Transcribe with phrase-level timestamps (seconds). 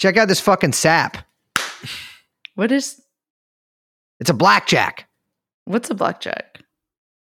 [0.00, 1.18] Check out this fucking sap.
[2.54, 3.00] What is
[4.18, 5.06] It's a blackjack.
[5.66, 6.62] what's a blackjack?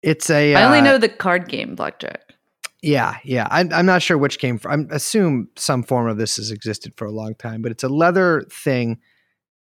[0.02, 0.54] It's a.
[0.54, 2.34] I only uh, know the card game blackjack.
[2.82, 3.48] Yeah, yeah.
[3.50, 4.88] I, I'm not sure which came from.
[4.92, 7.88] I assume some form of this has existed for a long time, but it's a
[7.88, 9.00] leather thing,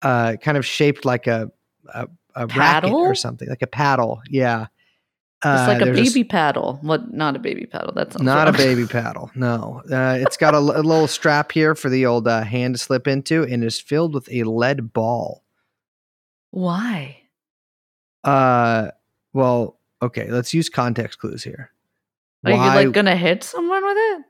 [0.02, 1.52] uh, kind of shaped like a
[1.94, 2.96] a, a racket Paddle?
[2.96, 4.22] or something, like a paddle.
[4.30, 4.66] Yeah,
[5.48, 6.80] It's Uh, like a there's baby paddle.
[6.82, 7.14] What?
[7.14, 7.94] Not a baby paddle.
[7.94, 9.30] That's not a baby paddle.
[9.36, 13.08] No, uh, It's got a little strap here for the old uh, hand to slip
[13.08, 15.44] into, and is filled with a lead ball.
[16.50, 17.18] Why?
[18.24, 18.90] Uh,
[19.34, 20.32] well, okay.
[20.32, 21.72] Let's use context clues here.
[22.44, 24.22] Are you like gonna hit someone with it?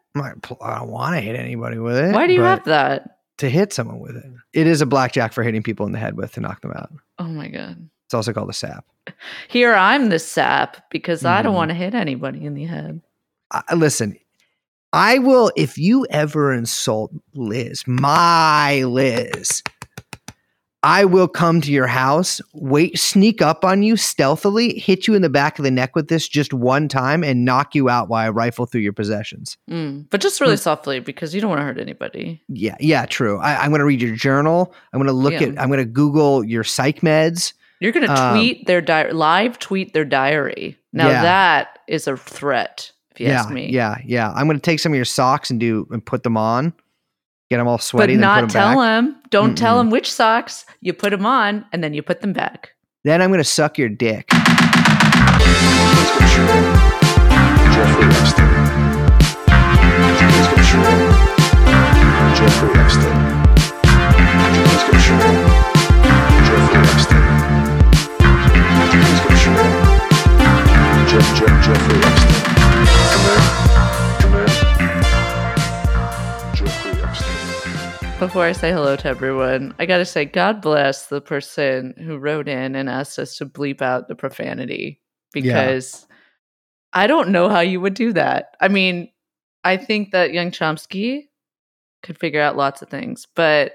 [0.62, 2.14] I don't want to hit anybody with it.
[2.14, 3.12] Why do you have that?
[3.40, 4.26] to hit someone with it?
[4.54, 6.90] It is a blackjack for hitting people in the head with to knock them out.
[7.20, 7.90] Oh my god.
[8.06, 8.86] It's also called a sap.
[9.48, 11.58] Here I'm the sap because I don't Mhm.
[11.58, 13.02] want to hit anybody in the head.
[13.76, 14.16] Listen,
[14.94, 19.62] I will if you ever insult Liz, my Liz.
[20.84, 25.24] I will come to your house, wait, sneak up on you stealthily, hit you in
[25.24, 28.24] the back of the neck with this just one time, and knock you out while
[28.24, 29.58] I rifle through your possessions.
[29.68, 30.06] Mm.
[30.12, 32.40] But just really softly because you don't want to hurt anybody.
[32.50, 33.40] Yeah, yeah, true.
[33.40, 34.76] I, I'm going to read your journal.
[34.94, 35.48] I'm going to look Yeah.
[35.48, 35.60] at.
[35.60, 37.54] I'm going to Google your psych meds.
[37.82, 40.78] You're gonna Um, tweet their di- live tweet their diary.
[40.94, 41.22] Now Yeah.
[41.24, 43.70] that is a threat, if you yeah, ask me.
[43.72, 44.32] yeah, yeah.
[44.34, 46.74] I'm going to take some of your socks and do and put them on,
[47.50, 48.78] get them all sweaty, then not put them tell back.
[48.78, 49.16] them.
[49.30, 49.80] Don't tell Mm-mm.
[49.82, 50.66] them which socks.
[50.82, 52.72] You put them on and then you put them back.
[53.04, 54.30] Then I'm going to suck your dick.
[60.18, 60.96] James Ventura,
[62.36, 63.46] Jeffrey Epstein.
[66.46, 67.35] Jeffrey Epstein.
[78.20, 82.18] Before I say hello to everyone, I got to say, God bless the person who
[82.18, 86.08] wrote in and asked us to bleep out the profanity because
[86.94, 88.56] I don't know how you would do that.
[88.62, 89.10] I mean,
[89.64, 91.28] I think that young Chomsky
[92.04, 93.74] could figure out lots of things, but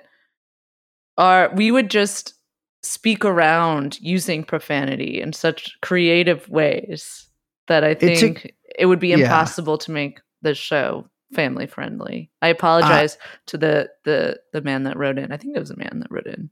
[1.19, 2.35] our, we would just
[2.83, 7.29] speak around using profanity in such creative ways
[7.69, 9.19] that I think it would be yeah.
[9.19, 12.31] impossible to make the show family friendly.
[12.43, 15.33] I apologize to the the the man that wrote in.
[15.33, 16.51] I think it was a man that wrote in.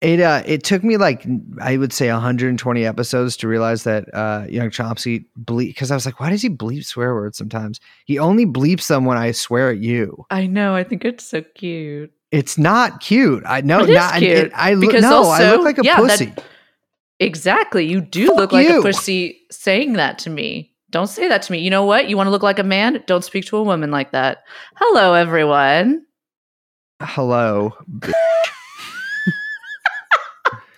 [0.00, 1.24] It uh, it took me like
[1.60, 6.04] I would say 120 episodes to realize that uh, young Chomsky bleep because I was
[6.04, 7.80] like, why does he bleep swear words sometimes?
[8.04, 10.26] He only bleeps them when I swear at you.
[10.30, 10.74] I know.
[10.74, 12.12] I think it's so cute.
[12.32, 13.44] It's not cute.
[13.46, 13.80] I know.
[13.80, 16.32] It is not, cute, It, I because no, I look like a yeah, that- pussy.
[17.20, 17.86] Exactly.
[17.86, 18.80] You do Fuck look like you.
[18.80, 20.72] a pussy saying that to me.
[20.90, 21.58] Don't say that to me.
[21.60, 22.08] You know what?
[22.08, 23.02] You want to look like a man?
[23.06, 24.38] Don't speak to a woman like that.
[24.76, 26.04] Hello, everyone.
[27.00, 27.74] Hello.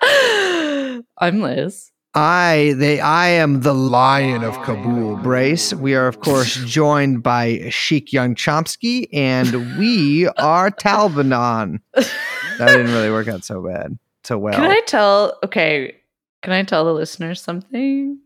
[1.19, 1.91] I'm Liz.
[2.14, 5.16] I they I am the Lion of Kabul.
[5.16, 5.75] Brace.
[5.75, 11.80] We are of course joined by Sheik Young Chomsky, and we are Talbanon.
[11.94, 14.54] That didn't really work out so bad, so well.
[14.54, 15.38] Can I tell?
[15.44, 15.97] Okay.
[16.42, 18.19] Can I tell the listeners something?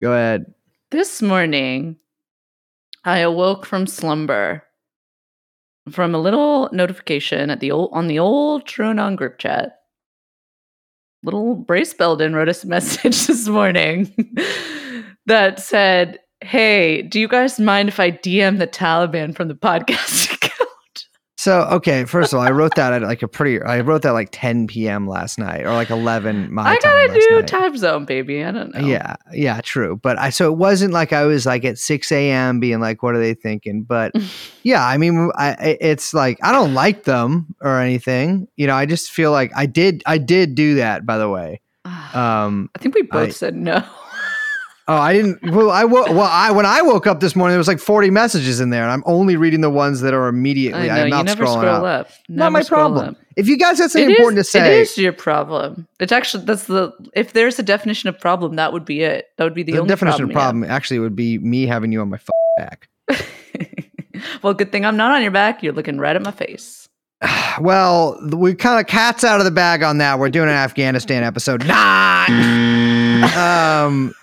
[0.00, 0.54] Go ahead.
[0.90, 1.96] This morning,
[3.04, 4.62] I awoke from slumber
[5.90, 9.77] from a little notification at the old on the old TrueAnon group chat.
[11.22, 14.14] Little Brace Belden wrote us a message this morning
[15.26, 20.24] that said, "Hey, do you guys mind if I DM the Taliban from the podcast
[20.26, 20.37] account?"
[21.40, 23.62] So okay, first of all, I wrote that at like a pretty.
[23.62, 25.06] I wrote that like 10 p.m.
[25.06, 27.46] last night, or like 11 my I got a new night.
[27.46, 28.42] time zone, baby.
[28.42, 28.80] I don't know.
[28.84, 29.94] Yeah, yeah, true.
[30.02, 32.58] But I so it wasn't like I was like at 6 a.m.
[32.58, 33.84] being like, what are they thinking?
[33.84, 34.10] But
[34.64, 38.48] yeah, I mean, I I- it's like I don't like them or anything.
[38.56, 41.06] You know, I just feel like I did I did do that.
[41.06, 43.84] By the way, um, I think we both I- said no.
[44.88, 45.38] oh, I didn't.
[45.52, 48.10] Well, I wo- well, I when I woke up this morning, there was like 40
[48.10, 50.90] messages in there, and I'm only reading the ones that are immediately.
[50.90, 52.06] I know I'm you not never scrolling scroll up.
[52.06, 52.10] up.
[52.28, 53.10] Not my problem.
[53.10, 53.16] up.
[53.36, 55.86] If you guys have something It is- important to say, It is your problem.
[56.00, 59.26] It's actually that's the if there's a definition of problem, that would be it.
[59.36, 60.62] That would be the, the only definition of problem.
[60.62, 62.88] problem actually would be me having you on my f- back.
[64.42, 65.62] well, good thing I'm not on your back.
[65.62, 66.88] You're looking right at my face.
[67.60, 70.20] Well, th- we kind of cats out of the bag on that.
[70.20, 71.66] We're doing an Afghanistan episode.
[71.66, 73.24] Nine.
[73.36, 74.14] um,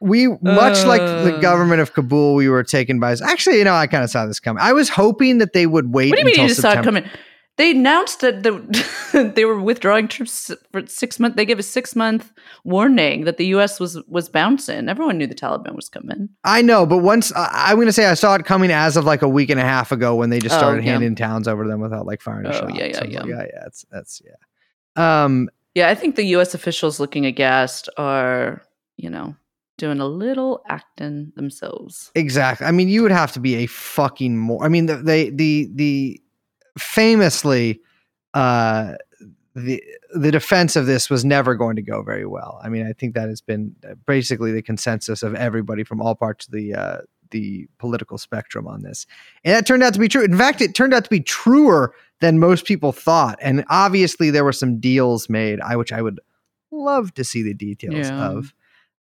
[0.00, 1.40] we much like the Uh.
[1.40, 3.12] government of Kabul, we were taken by.
[3.22, 4.62] Actually, you know, I kind of saw this coming.
[4.62, 6.82] I was hoping that they would wait What do you mean you just saw it
[6.84, 7.04] coming?
[7.56, 11.36] they announced that the, they were withdrawing troops for six months.
[11.36, 12.32] They gave a six month
[12.64, 13.78] warning that the U.S.
[13.78, 14.88] was was bouncing.
[14.88, 16.30] Everyone knew the Taliban was coming.
[16.44, 19.04] I know, but once I I'm going to say I saw it coming as of
[19.04, 20.92] like a week and a half ago when they just Oh, started yeah.
[20.92, 22.74] handing towns over to them without like firing a Oh, shot.
[22.74, 23.24] yeah, yeah, So it's like, yeah.
[23.36, 23.60] yeah, yeah.
[23.64, 25.24] That's that's yeah.
[25.24, 26.54] Um, Yeah, I think the U.S.
[26.54, 28.62] officials looking aghast are,
[28.96, 29.34] you know,
[29.80, 32.12] doing a little acting themselves.
[32.14, 32.66] Exactly.
[32.66, 34.62] I mean, you would have to be a fucking more.
[34.64, 36.20] I mean, the the the, the
[36.78, 37.80] famously,
[38.34, 38.94] uh,
[39.54, 39.82] the
[40.14, 42.60] the defense of this was never going to go very well.
[42.62, 46.14] I mean, I think that has been uh, basically the consensus of everybody from all
[46.14, 46.98] parts of the uh,
[47.30, 49.06] the political spectrum on this,
[49.44, 50.22] and that turned out to be true.
[50.24, 53.38] In fact, it turned out to be truer than most people thought.
[53.40, 56.20] And obviously, there were some deals made, I which I would
[56.70, 58.28] love to see the details Yeah.
[58.28, 58.52] of.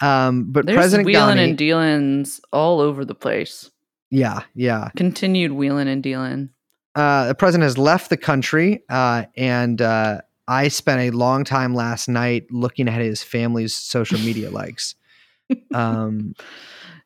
[0.01, 3.71] Um, but There's President wheeling Ghani, and dealings all over the place.
[4.11, 4.91] yeah, yeah.
[4.97, 6.51] Continued wheeling and dealing.
[6.95, 11.75] uh, the president has left the country, uh, and uh, I spent a long time
[11.75, 14.95] last night looking at his family's social media likes.
[15.73, 16.35] Um,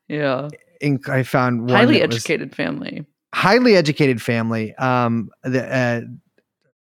[0.09, 0.49] Yeah,
[0.81, 3.05] in, I found highly educated family.
[3.35, 4.75] highly educated family.
[4.77, 6.01] Um, the uh,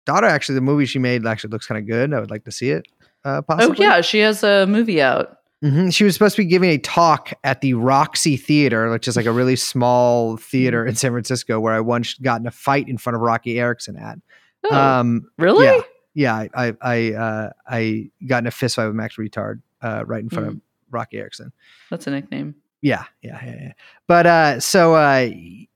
[0.05, 2.13] daughter, actually, the movie she made actually looks kind of good.
[2.13, 2.87] I would like to see it.
[3.25, 3.77] Uh, possibly.
[3.87, 5.39] Oh yeah, she has a movie out.
[5.71, 9.17] Hmm She was supposed to be giving a talk at the Roxy Theater, which is
[9.17, 12.89] like a really small theater in San Francisco, where I once got in a fight
[12.89, 14.19] in front of Roky Erickson at.
[14.71, 15.65] Oh, Um, really?
[15.67, 15.81] yeah.
[16.15, 20.05] yeah, I I I, uh, I got in a fist fight with Max Retard uh,
[20.07, 21.53] right in front of Roky Erickson.
[21.91, 22.55] That's a nickname.
[22.83, 23.73] Yeah, yeah, yeah, yeah.
[24.07, 25.31] But uh, so uh,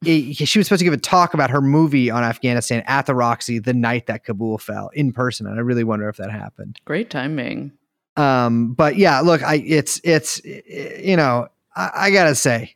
[0.05, 3.15] it- she was supposed to give a talk about her movie on Afghanistan at the
[3.15, 6.79] Roxy the night that Kabul fell in person, and I really wonder if that happened.
[6.85, 7.73] Great timing.
[8.19, 12.75] Um, but yeah, look, I it's it's you know I, I gotta say.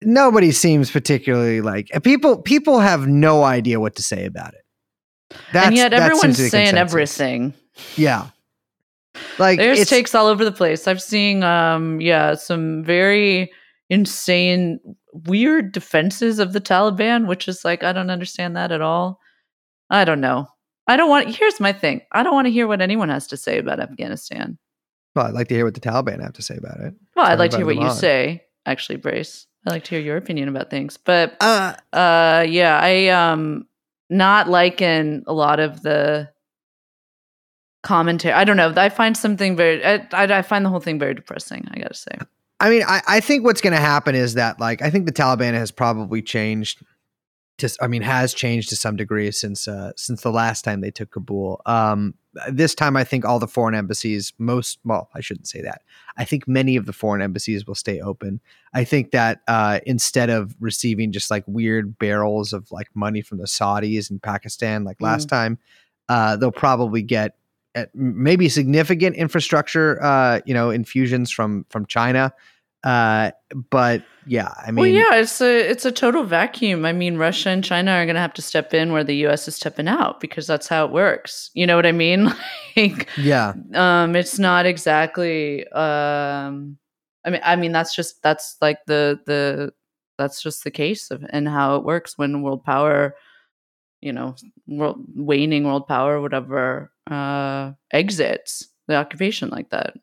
[0.00, 2.40] Nobody seems particularly like people.
[2.40, 4.64] People have no idea what to say about it.
[5.52, 6.78] and yet everyone's to be the saying consensus.
[6.78, 7.54] everything.
[7.96, 8.28] Yeah,
[9.38, 10.86] like There's takes all over the place.
[10.86, 13.50] I've seen um yeah, some very
[13.90, 14.78] insane
[15.12, 19.20] weird defenses of the Taliban, which is like I don't understand that at all.
[19.90, 20.48] I don't know.
[20.88, 22.00] I don't want here's my thing.
[22.10, 24.58] I don't want to hear what anyone has to say about Afghanistan.
[25.14, 26.94] Well, I'd like to hear what the Taliban have to say about it.
[27.14, 27.94] Well, Tell I'd like to hear what you on.
[27.94, 29.46] say, actually, Brace.
[29.66, 30.96] I'd like to hear your opinion about things.
[30.96, 33.66] But Uh, uh yeah, I um
[34.10, 36.30] not liking a lot of the
[37.82, 38.34] commentary.
[38.34, 38.72] I don't know.
[38.76, 41.88] I find something very I, I, I find the whole thing very depressing, I got
[41.88, 42.18] to say.
[42.60, 45.12] I mean, I, I think what's going to happen is that, like, I think the
[45.12, 46.82] Taliban has probably changed.
[47.58, 50.90] To, I mean, has changed to some degree since uh, since the last time they
[50.90, 51.60] took Kabul.
[51.66, 52.14] Um,
[52.50, 55.82] this time, I think all the foreign embassies, most well, I shouldn't say that.
[56.16, 58.40] I think many of the foreign embassies will stay open.
[58.74, 63.38] I think that uh, instead of receiving just like weird barrels of like money from
[63.38, 65.58] the Saudis and Pakistan, like last time,
[66.08, 67.34] uh, they'll probably get
[67.74, 72.32] at maybe significant infrastructure, uh, you know, infusions from from China.
[72.84, 73.32] Uh,
[73.70, 76.84] but yeah, I mean, well, yeah, it's a it's a total vacuum.
[76.84, 79.48] I mean, Russia and China are going to have to step in where the U.S.
[79.48, 81.50] is stepping out because that's how it works.
[81.54, 82.32] You know what I mean?
[82.76, 85.66] like, yeah, um, it's not exactly.
[85.68, 86.78] Um,
[87.24, 89.72] I mean, I mean that's just that's like the the
[90.16, 93.16] that's just the case of and how it works when world power,
[94.00, 94.36] you know,
[94.68, 99.94] world waning world power, whatever, uh, exits the occupation like that.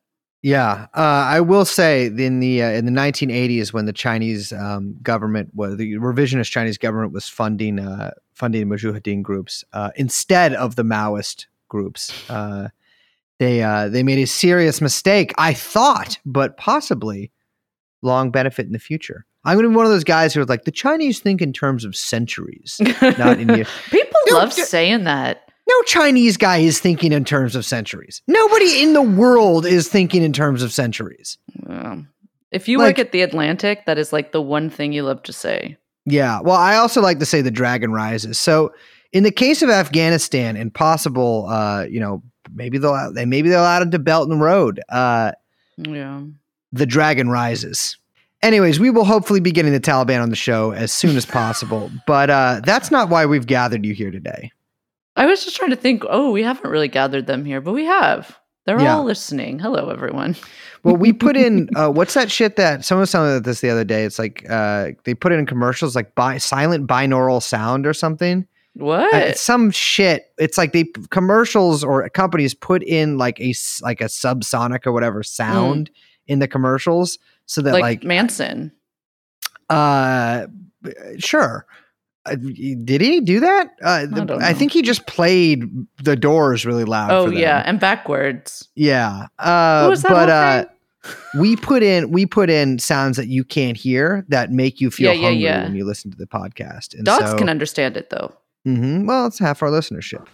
[0.45, 0.85] Yeah.
[0.93, 5.49] Uh, I will say in the uh, in the 1980s when the Chinese um, government
[5.55, 10.83] was the revisionist Chinese government was funding uh, funding Mujahideen groups uh, instead of the
[10.83, 12.13] Maoist groups.
[12.29, 12.67] Uh,
[13.39, 17.31] they uh, they made a serious mistake, I thought, but possibly
[18.03, 19.25] long benefit in the future.
[19.45, 21.53] I'm going to be one of those guys who are like the Chinese think in
[21.53, 22.79] terms of centuries.
[23.01, 25.44] Not in the- People love saying that.
[25.67, 28.21] No Chinese guy is thinking in terms of centuries.
[28.27, 31.37] Nobody in the world is thinking in terms of centuries.
[32.51, 35.23] If you Like- work at the Atlantic, that is like the one thing you love
[35.23, 35.77] to say.
[36.05, 36.39] Yeah.
[36.41, 38.37] Well, I also like to say the dragon rises.
[38.37, 38.71] So,
[39.11, 42.21] in the case of Afghanistan and possible, uh, you know,
[42.53, 44.79] maybe they'll they maybe they'll add it to Belt and Road.
[44.89, 45.31] Uh,
[45.77, 46.21] Yeah.
[46.71, 47.97] the dragon rises.
[48.43, 51.89] Anyways, we will hopefully be getting the Taliban on the show as soon as possible.
[52.05, 54.51] But uh, that's not why we've gathered you here today.
[55.15, 57.85] I was just trying to think, oh, we haven't really gathered them here, but we
[57.85, 58.37] have.
[58.65, 58.97] They're Yeah.
[58.97, 59.59] all listening.
[59.59, 60.35] Hello, everyone.
[60.83, 63.69] Well, we put in uh, what's that shit that someone was telling me this the
[63.69, 64.03] other day?
[64.05, 68.47] It's like uh, they put it in commercials like bi- silent binaural sound or something.
[68.73, 69.13] What?
[69.13, 70.33] Uh, it's some shit.
[70.37, 75.23] It's like they commercials or companies put in like a like a subsonic or whatever
[75.23, 75.89] sound
[76.27, 78.71] in the commercials so that like, like, Manson.
[79.69, 80.47] uh
[81.19, 81.65] sure
[82.25, 83.69] Uh, did he do that?
[83.83, 85.63] Uh, the- don't I, think he just played
[86.03, 87.11] the Doors really loud.
[87.11, 87.39] oh for them.
[87.39, 88.67] yeah, and backwards.
[88.75, 89.27] yeah.
[89.37, 90.65] Uh, What was that but uh,
[91.39, 95.11] we put in we put in sounds that you can't hear that make you feel
[95.13, 95.63] Yeah, yeah, hungry yeah.
[95.65, 96.95] when you listen to the podcast.
[96.95, 98.33] And Dogs so, can understand it though.
[98.67, 99.05] Mhm.
[99.05, 100.25] Well, it's half our listenership.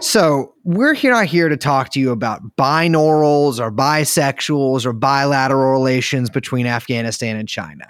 [0.00, 5.70] So we're here not here to talk to you about binaurals or bisexuals or bilateral
[5.70, 7.84] relations between Afghanistan and China.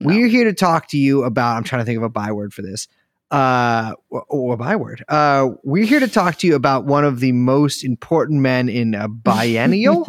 [0.00, 0.08] No.
[0.08, 1.56] We're here to talk to you about.
[1.56, 2.88] I'm trying to think of a byword for this.
[3.30, 5.04] Uh, or, or a byword.
[5.06, 8.94] Uh, we're here to talk to you about one of the most important men in
[8.94, 10.06] a biennial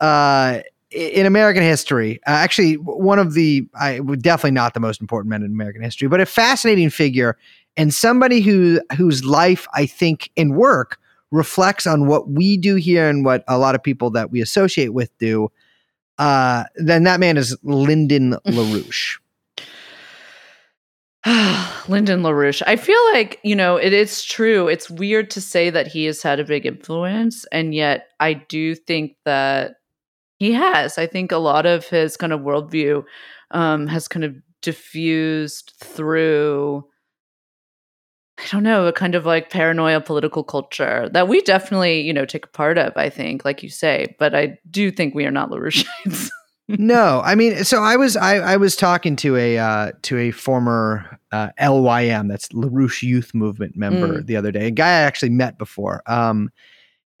[0.00, 2.20] uh, in American history.
[2.26, 6.06] Uh, actually, one of the I definitely not the most important men in American history,
[6.06, 7.38] but a fascinating figure
[7.78, 10.98] and somebody who whose life I think and work
[11.30, 14.92] reflects on what we do here and what a lot of people that we associate
[14.92, 15.50] with do.
[16.18, 19.18] Uh, then that man is Lyndon LaRouche.
[21.88, 22.62] Lyndon LaRouche.
[22.66, 24.68] I feel like, you know, it is true.
[24.68, 27.44] It's weird to say that he has had a big influence.
[27.52, 29.76] And yet I do think that
[30.38, 30.98] he has.
[30.98, 33.04] I think a lot of his kind of worldview
[33.50, 36.84] um, has kind of diffused through,
[38.38, 42.24] I don't know, a kind of like paranoia political culture that we definitely, you know,
[42.24, 44.14] take a part of, I think, like you say.
[44.18, 46.30] But I do think we are not LaRoucheites.
[46.68, 50.30] no, I mean, so I was I, I was talking to a uh, to a
[50.30, 55.30] former uh, LYM, that's LaRouche Youth Movement member, the other day, a guy I actually
[55.30, 56.02] met before.
[56.06, 56.50] Um,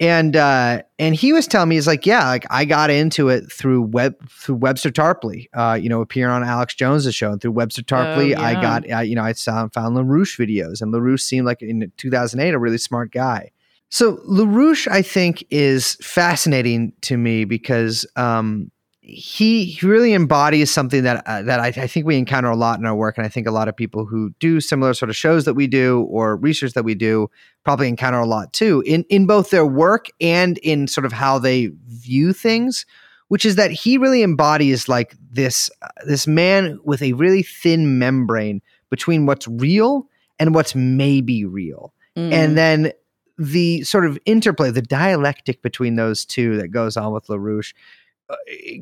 [0.00, 3.50] and uh, and he was telling me he's like, yeah, like I got into it
[3.50, 7.52] through web through Webster Tarpley, uh, you know, appearing on Alex Jones's show, and through
[7.52, 8.62] Webster Tarpley, I yeah.
[8.62, 12.54] got uh, you know I found found LaRouche videos, and LaRouche seemed like in 2008
[12.54, 13.50] a really smart guy.
[13.90, 18.70] So LaRouche, I think, is fascinating to me because um,
[19.08, 22.78] he he really embodies something that uh, that I, I think we encounter a lot
[22.78, 25.16] in our work, and I think a lot of people who do similar sort of
[25.16, 27.30] shows that we do or research that we do
[27.64, 31.38] probably encounter a lot too in in both their work and in sort of how
[31.38, 32.84] they view things.
[33.28, 37.98] Which is that he really embodies like this uh, this man with a really thin
[37.98, 42.32] membrane between what's real and what's maybe real Mm.
[42.32, 42.92] and then
[43.36, 47.72] the sort of interplay, the dialectic between those two that goes on with LaRouche
[48.30, 48.36] Uh,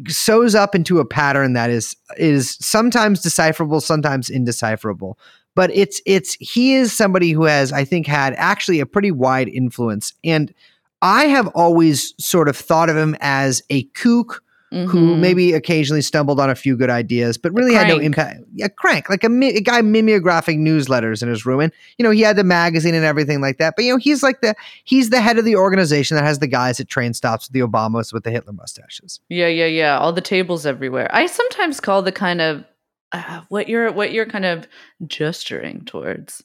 [0.09, 5.19] sews up into a pattern that is is sometimes decipherable, sometimes indecipherable.
[5.55, 9.49] But it's it's he is somebody who has, I think, had actually a pretty wide
[9.49, 10.13] influence.
[10.25, 10.53] And
[11.01, 14.43] I have always sort of thought of him as a kook
[14.73, 15.19] who Mhm.
[15.21, 18.41] maybe occasionally stumbled on a few good ideas, but really had no impact.
[18.61, 22.11] A crank, like a, mi- a guy mimeographing newsletters in his room, and you know
[22.11, 23.75] he had the magazine and everything like that.
[23.77, 24.55] But you know he's like the
[24.85, 27.61] he's the head of the organization that has the guys at train stops with the
[27.61, 29.21] Obamas with the Hitler mustaches.
[29.29, 29.99] Yeah, yeah, yeah.
[29.99, 31.09] All the tables everywhere.
[31.15, 32.65] I sometimes call the kind of
[33.13, 34.67] uh, what you're what you're kind of
[35.07, 36.43] gesturing towards,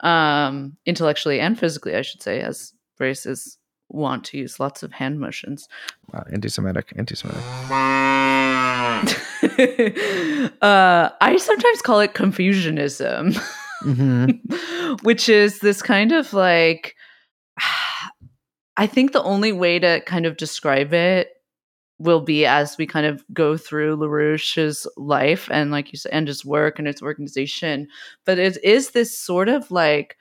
[0.00, 3.56] um, intellectually and physically, I should say, as braces
[3.92, 5.68] want to use lots of hand motions.
[6.12, 7.42] Wow, anti-Semitic, anti-Semitic.
[10.62, 13.34] uh, I sometimes call it Confucianism.
[13.82, 14.26] hmm
[15.02, 16.94] which is this kind of like
[18.76, 21.28] I think the only way to kind of describe it
[21.98, 26.26] will be as we kind of go through LaRouche's life and like you said and
[26.26, 27.86] his work and its organization.
[28.24, 30.16] But it is this sort of like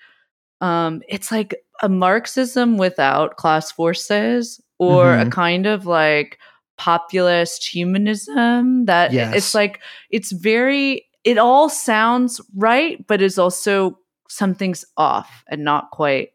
[0.62, 5.32] um it's like a Marxism without class forces or a Mhm.
[5.32, 6.38] kind of like
[6.78, 9.36] populist humanism that Yes.
[9.36, 13.98] it's like it's very it all sounds right but is also
[14.30, 16.30] something's off and not quite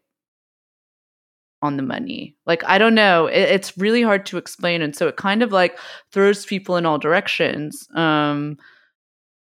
[1.63, 5.07] on the money like i don't know it, it's really hard to explain and so
[5.07, 5.77] it kind of like
[6.11, 8.57] throws people in all directions um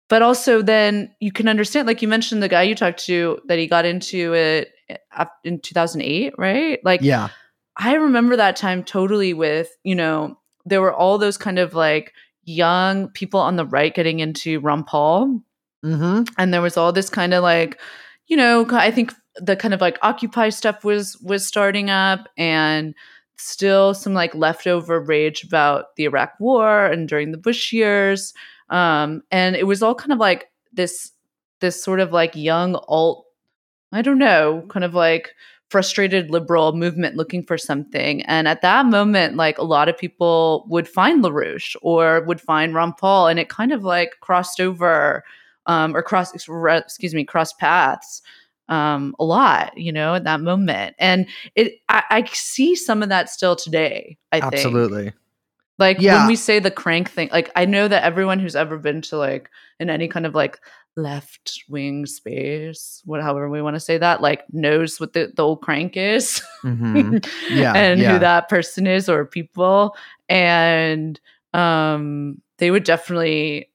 [0.10, 3.58] but also then you can understand like you mentioned the guy you talked to that
[3.58, 4.72] he got into it
[5.16, 7.30] up in 2008 right like Yeah,
[7.78, 12.14] I remember that time totally with, you know, there were all those kind of like
[12.44, 15.42] young people on the right getting into Ron Paul.
[15.84, 17.80] hmm And there was all this kind of like,
[18.28, 22.96] you know, I think the kind of like Occupy stuff was was starting up and
[23.38, 28.34] still some like leftover rage about the Iraq war and during the Bush years.
[28.70, 31.12] Um, and it was all kind of like this
[31.62, 33.26] this sort of like young alt,
[33.92, 35.34] I don't know, kind of like
[35.70, 38.22] frustrated liberal movement looking for something.
[38.24, 42.74] And at that moment, like a lot of people would find LaRouche or would find
[42.74, 45.24] Ron Paul, and it kind of like crossed over
[45.66, 48.22] um, or cross, excuse me, cross paths
[48.70, 50.96] um, a lot, you know, at that moment.
[51.00, 54.18] And it, I, I see some of that still today.
[54.32, 54.62] I think.
[55.78, 56.20] Like Yeah.
[56.20, 59.18] when we say the crank thing, like I know that everyone who's ever been to
[59.18, 60.60] like in any kind of like
[60.96, 65.44] left wing space, what however we want to say that, like knows what the, the
[65.44, 66.42] old crank is.
[66.64, 67.26] Mhm.
[67.52, 68.14] Yeah, and yeah.
[68.14, 69.96] who that person is or people.
[70.30, 71.20] And
[71.54, 73.70] um they would definitely,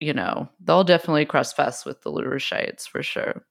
[0.00, 3.44] you know, they'll definitely cross paths with the LaRoucheites for sure.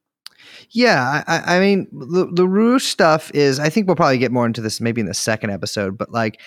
[0.71, 4.45] Yeah, I, I I mean, the, LaRouche stuff is, I think we'll probably get more
[4.45, 6.39] into this maybe in the second episode, but like,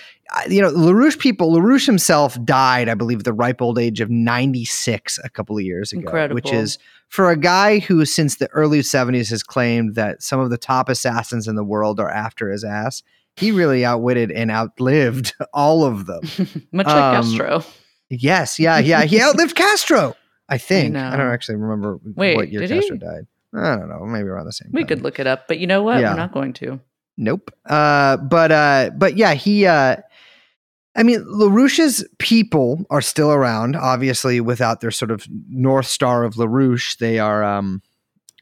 [0.48, 4.10] you know, LaRouche people, LaRouche himself died, I believe, at the ripe old age of
[4.10, 6.78] 96 a couple of years ago, which is
[7.08, 10.88] for a guy who, since the early 70s, has claimed that some of the top
[10.88, 13.02] assassins in the world are after his ass.
[13.36, 16.20] He really outwitted and outlived all of them.
[16.72, 17.64] Much like Um, Castro.
[18.10, 19.04] Yes, yeah, yeah.
[19.04, 20.14] He outlived Castro,
[20.48, 20.96] I think.
[20.96, 21.16] I, know.
[21.16, 22.80] don't actually remember Wait, what year did he?
[22.80, 23.26] Castro died.
[23.64, 24.88] I don't know, maybe around the same We time.
[24.88, 26.00] could look it up, but you know what?
[26.00, 26.10] Yeah.
[26.10, 26.80] We're not going to.
[27.16, 27.50] Nope.
[27.66, 29.66] Uh, but uh, but yeah, he.
[29.66, 29.96] Uh,
[30.96, 33.76] I mean, LaRouche's people are still around.
[33.76, 37.82] Obviously, without their sort of north star of LaRouche, they are, um,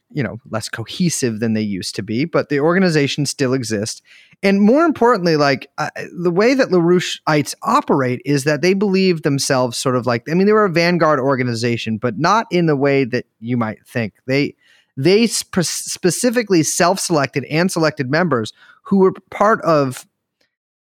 [0.09, 2.25] you know, less cohesive than they used to be.
[2.25, 4.01] But the organization still exists,
[4.43, 9.77] and more importantly, like uh, the way that LaRoucheites operate is that they believe themselves
[9.77, 10.27] sort of like.
[10.29, 13.85] I mean, they were a vanguard organization, but not in the way that you might
[13.87, 14.13] think.
[14.27, 14.55] They
[14.97, 18.51] they sp- specifically self-selected and selected members
[18.81, 20.05] who were part of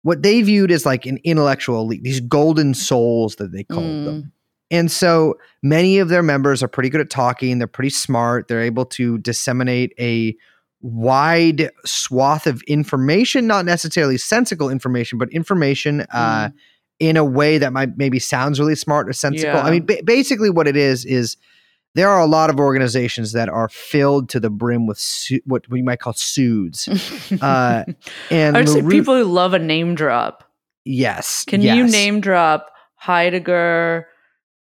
[0.02, 4.05] what they viewed as like an intellectual elite, these golden souls that they called Mm.
[4.05, 4.33] them.
[4.73, 8.62] And so many of their members are pretty good at talking, they're pretty smart, they're
[8.62, 10.35] able to disseminate a
[10.81, 16.52] wide swath of information, not necessarily sensical information, but information uh, Mm.
[17.00, 19.61] in a way that might maybe sounds really smart or sensical.
[19.61, 21.37] I mean, ba- basically, what it is is
[21.94, 25.68] there are a lot of organizations that are filled to the brim with su- what
[25.68, 26.88] we might call suits.
[27.40, 27.85] Uh,
[28.30, 30.44] and I would say LaRou- people who love a name drop.
[30.85, 34.06] yes, Can you name drop Heidegger,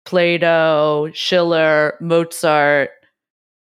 [0.04, 2.90] Plato, Schiller, Mozart,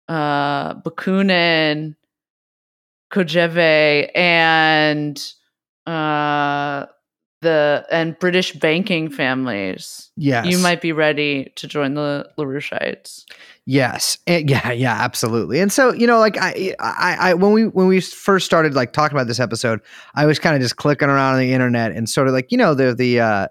[0.09, 1.97] uh, Bakunin,
[3.13, 5.33] Kojève, and
[5.87, 6.87] uh,
[7.43, 10.11] the and British banking families?
[10.17, 13.25] Yes, You might be ready to join the LaRoucheites.
[13.67, 14.19] Yes.
[14.27, 15.61] And yeah, yeah, absolutely.
[15.61, 18.93] And so, you know, like I, I, I, when we, when we first started like
[18.93, 19.81] talking about this episode,
[20.15, 22.59] I was kind of just clicking around on the internet and sort of like, you
[22.59, 23.49] know, the, the, uh,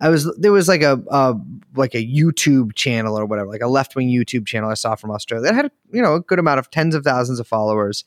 [0.00, 1.34] I was, there was like a, uh,
[1.76, 5.10] like a YouTube channel or whatever, like a left wing YouTube channel I saw from
[5.10, 8.04] Australia that had, you know, a good amount of tens of thousands of followers.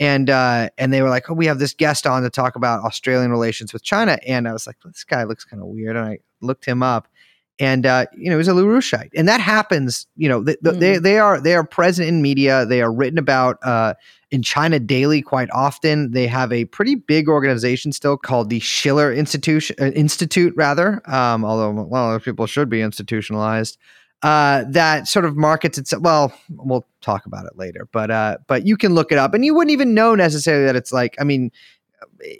[0.00, 2.84] And, uh, and they were like, oh, we have this guest on to talk about
[2.84, 4.18] Australian relations with China.
[4.26, 5.96] And I was like, this guy looks kind of weird.
[5.96, 7.08] And I looked him up
[7.58, 10.06] and uh, you know he's a LaRoucheite, and that happens.
[10.16, 11.02] You know, th- th- they Mm.
[11.02, 12.64] they are they are present in media.
[12.64, 13.94] They are written about uh,
[14.30, 16.12] in China daily quite often.
[16.12, 21.02] They have a pretty big organization still called the Schiller Institution uh, Institute, rather.
[21.10, 23.78] Um, although well, those people should be institutionalized.
[24.22, 26.02] Uh, that sort of markets itself.
[26.02, 29.44] Well, we'll talk about it later, but uh, but you can look it up, and
[29.44, 31.14] you wouldn't even know necessarily that it's like.
[31.20, 31.52] I mean,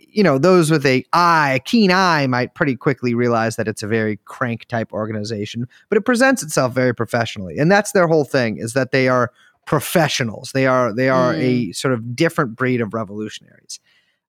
[0.09, 3.85] you know, those with a eye, a keen eye, might pretty quickly realize that it's
[3.85, 8.25] a very crank type organization, but it presents itself very professionally, and that's their whole
[8.25, 9.31] thing: is that they are
[9.65, 10.51] professionals.
[10.51, 13.79] They are they are a sort of different breed of revolutionaries,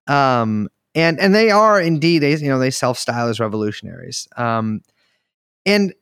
[0.06, 4.82] um, and and they are indeed they you know they self style as revolutionaries, um,
[5.66, 5.96] and.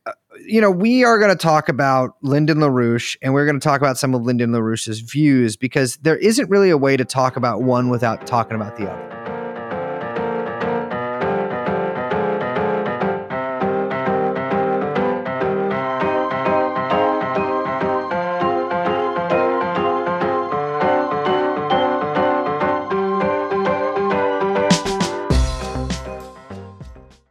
[0.45, 3.81] You know, we are going to talk about Lyndon LaRouche and we're going to talk
[3.81, 7.63] about some of Lyndon LaRouche's views because there isn't really a way to talk about
[7.63, 9.07] one without talking about the other.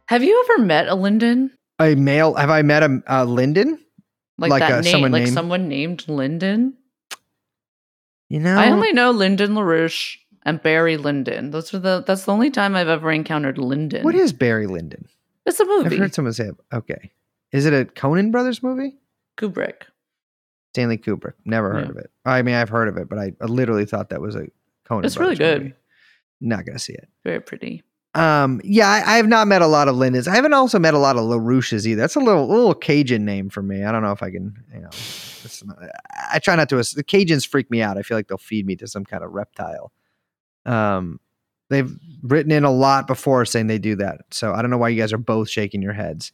[0.07, 1.56] Have you ever met a Lyndon?
[1.79, 2.33] A male?
[2.35, 3.79] Have I met a uh, Lyndon?
[4.37, 6.73] Like, Like, that uh, name, someone like named- someone named Lyndon?
[8.29, 11.51] You know, I only know Lyndon LaRouche and Barry Lyndon.
[11.51, 14.03] Those are the that's the only time I've ever encountered Lyndon.
[14.03, 15.07] what is Barry Lyndon?
[15.45, 16.55] it's a I've heard someone say, it.
[16.73, 17.11] okay,
[17.53, 18.97] is it a Coen Brothers movie?
[19.37, 19.83] Kubrick.
[20.73, 21.33] Stanley Kubrick.
[21.45, 21.89] Never heard Yeah.
[21.91, 22.11] of it.
[22.25, 24.47] I mean, I've heard of it, but I, I literally thought that was a
[24.89, 25.05] Coen.
[25.05, 25.61] It's really good.
[25.61, 25.73] movie.
[26.41, 27.07] Not gonna see it.
[27.23, 27.83] Very pretty.
[28.17, 30.27] Um, yeah, I, I have not met a lot of Lyndons.
[30.27, 32.01] I haven't also met a lot of LaRouches either.
[32.01, 33.83] That's a little little Cajun name for me.
[33.83, 34.89] I don't know if I can, you know.
[35.65, 35.77] not-
[36.31, 36.77] I try not to.
[36.77, 37.97] The Cajuns freak me out.
[37.97, 39.91] I feel like they'll feed me to some kind of reptile.
[40.65, 41.19] Um,
[41.69, 41.91] they've
[42.23, 44.21] written in a lot before saying they do that.
[44.31, 46.31] So I don't know why you guys are both shaking your heads.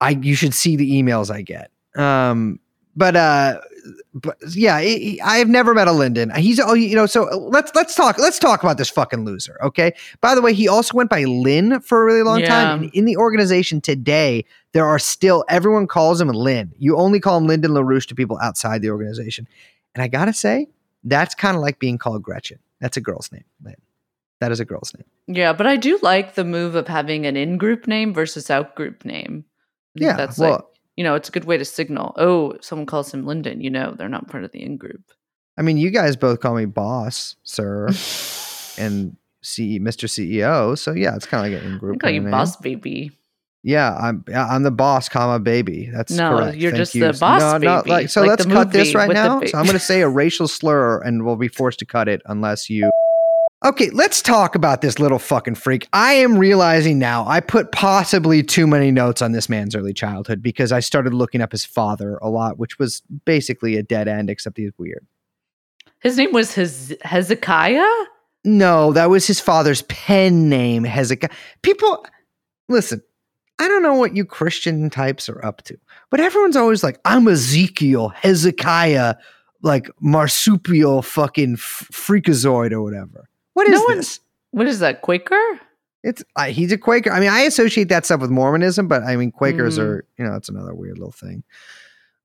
[0.00, 1.70] I you should see the emails I get.
[1.96, 2.58] Um,
[2.96, 3.60] but uh,
[4.14, 6.30] but yeah, I've never met a Lyndon.
[6.34, 7.06] He's oh, you know.
[7.06, 8.18] So let's let's talk.
[8.18, 9.58] Let's talk about this fucking loser.
[9.62, 9.94] Okay.
[10.20, 12.48] By the way, he also went by Lynn for a really long Yeah.
[12.48, 12.82] time.
[12.82, 16.72] And in the organization today, there are still everyone calls him Lynn.
[16.78, 19.46] You only call him Lyndon LaRouche to people outside the organization.
[19.94, 20.68] And I gotta say,
[21.02, 22.58] that's kind of like being called Gretchen.
[22.80, 23.44] That's a girl's name.
[23.62, 23.76] Lynn.
[24.40, 25.36] That is a girl's name.
[25.36, 29.44] Yeah, but I do like the move of having an in-group name versus out-group name.
[29.94, 30.16] Yeah.
[30.16, 30.64] that's well, like
[30.96, 32.14] you know, it's a good way to signal.
[32.16, 33.60] Oh, someone calls him Lyndon.
[33.60, 35.02] You know, they're not part of the in-group.
[35.58, 37.86] I mean, you guys both call me boss, sir,
[38.78, 40.08] and C- Mr.
[40.08, 40.76] CEO.
[40.78, 42.00] So yeah, it's kind of like an in-group.
[42.00, 42.30] call you name.
[42.30, 43.12] boss baby.
[43.66, 45.88] Yeah, I'm I'm the boss, comma baby.
[45.90, 46.56] That's No, correct.
[46.58, 47.10] you're Thank just you.
[47.10, 49.40] the boss no, No, baby, like, so like let's cut this right now.
[49.40, 52.20] So I'm going to say a racial slur, and we'll be forced to cut it
[52.26, 52.90] unless you.
[53.64, 55.88] Okay, let's talk about this little fucking freak.
[55.94, 60.42] I am realizing now I put possibly too many notes on this man's early childhood
[60.42, 64.28] because I started looking up his father a lot, which was basically a dead end,
[64.28, 65.06] except he's weird.
[66.00, 67.88] His name was Hez- Hezekiah.
[68.44, 71.30] No, that was his father's pen name, Hezekiah.
[71.62, 72.04] People,
[72.68, 73.00] listen,
[73.58, 75.78] I don't know what you Christian types are up to,
[76.10, 79.14] but everyone's always like, I'm Ezekiel, Hezekiah,
[79.62, 83.26] like marsupial fucking f- freakazoid or whatever.
[83.54, 84.20] What is No this?
[84.50, 85.00] What is that?
[85.02, 85.40] Quaker?
[86.02, 87.10] It's uh, he's a Quaker.
[87.10, 89.82] I mean, I associate that stuff with Mormonism, but I mean, Quakers Mm.
[89.82, 91.42] are you know it's another weird little thing.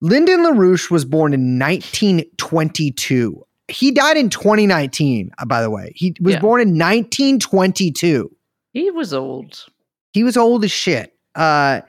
[0.01, 3.45] Lyndon LaRouche was born in 1922.
[3.67, 5.31] He died in 2019.
[5.37, 6.39] uh, by the way, he was Yeah.
[6.39, 8.35] born in 1922.
[8.73, 9.65] He was old.
[10.13, 11.13] He was old as shit.
[11.35, 11.81] Uh,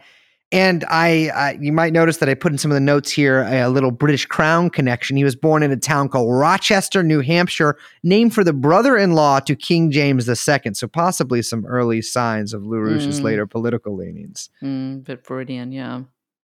[0.52, 3.42] and I, I, you might notice that I put in some of the notes here
[3.44, 5.16] a, little British Crown connection.
[5.16, 9.54] He was born in a town called Rochester, New Hampshire, named for the brother-in-law to
[9.54, 10.74] King James II.
[10.74, 13.24] So possibly some early signs of LaRouche's Mm.
[13.24, 14.50] later political leanings.
[14.62, 16.02] Mm, bit Freudian, yeah.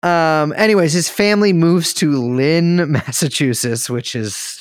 [0.02, 4.60] Um, anyways, his family moves to Lynn, Massachusetts, which is.